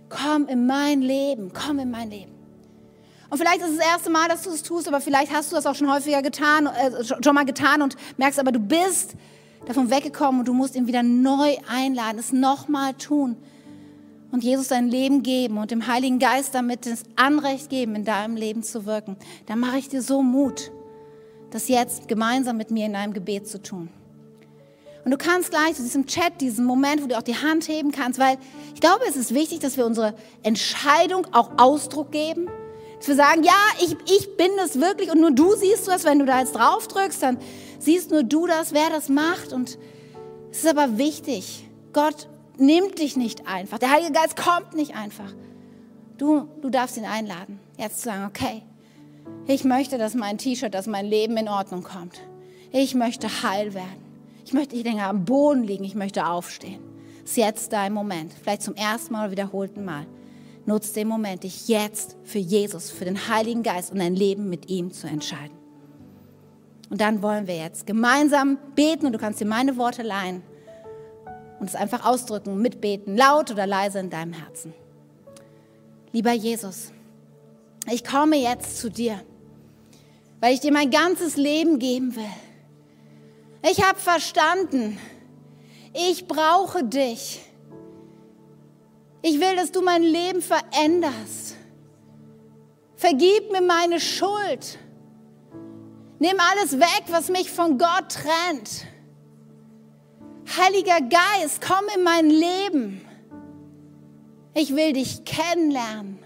[0.08, 2.35] komm in mein Leben, komm in mein Leben.
[3.28, 5.56] Und vielleicht ist es das erste Mal, dass du es tust, aber vielleicht hast du
[5.56, 9.14] das auch schon häufiger getan, äh, schon mal getan und merkst aber, du bist
[9.66, 13.36] davon weggekommen und du musst ihn wieder neu einladen, es nochmal tun
[14.30, 18.36] und Jesus dein Leben geben und dem Heiligen Geist damit das Anrecht geben, in deinem
[18.36, 19.16] Leben zu wirken.
[19.46, 20.70] Dann mache ich dir so Mut,
[21.50, 23.88] das jetzt gemeinsam mit mir in einem Gebet zu tun.
[25.04, 27.92] Und du kannst gleich zu diesem Chat, diesen Moment, wo du auch die Hand heben
[27.92, 28.38] kannst, weil
[28.74, 32.48] ich glaube, es ist wichtig, dass wir unsere Entscheidung auch Ausdruck geben
[32.98, 36.18] dass wir sagen, ja, ich, ich bin das wirklich und nur du siehst das, wenn
[36.18, 37.38] du da jetzt drauf drückst, dann
[37.78, 39.52] siehst nur du das, wer das macht.
[39.52, 39.78] Und
[40.50, 42.28] es ist aber wichtig, Gott
[42.58, 43.78] nimmt dich nicht einfach.
[43.78, 45.32] Der Heilige Geist kommt nicht einfach.
[46.18, 48.62] Du, du darfst ihn einladen, jetzt zu sagen, okay,
[49.46, 52.20] ich möchte, dass mein T-Shirt, dass mein Leben in Ordnung kommt.
[52.72, 54.04] Ich möchte heil werden.
[54.44, 56.80] Ich möchte nicht länger am Boden liegen, ich möchte aufstehen.
[57.22, 60.06] Das ist jetzt dein Moment, vielleicht zum ersten Mal oder wiederholten Mal.
[60.66, 64.68] Nutz den Moment, dich jetzt für Jesus, für den Heiligen Geist und dein Leben mit
[64.68, 65.56] ihm zu entscheiden.
[66.90, 70.42] Und dann wollen wir jetzt gemeinsam beten und du kannst dir meine Worte leihen
[71.60, 74.74] und es einfach ausdrücken, mitbeten, laut oder leise in deinem Herzen.
[76.12, 76.92] Lieber Jesus,
[77.90, 79.20] ich komme jetzt zu dir,
[80.40, 82.24] weil ich dir mein ganzes Leben geben will.
[83.70, 84.98] Ich habe verstanden,
[85.92, 87.40] ich brauche dich.
[89.28, 91.56] Ich will, dass du mein Leben veränderst.
[92.94, 94.78] Vergib mir meine Schuld.
[96.20, 98.86] Nimm alles weg, was mich von Gott trennt.
[100.56, 103.00] Heiliger Geist, komm in mein Leben.
[104.54, 106.20] Ich will dich kennenlernen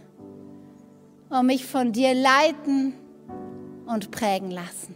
[1.30, 2.92] und mich von dir leiten
[3.86, 4.94] und prägen lassen.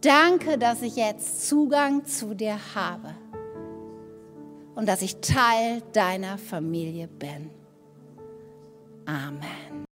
[0.00, 3.14] Danke, dass ich jetzt Zugang zu dir habe
[4.78, 7.50] und dass ich Teil deiner Familie bin.
[9.06, 9.87] Amen.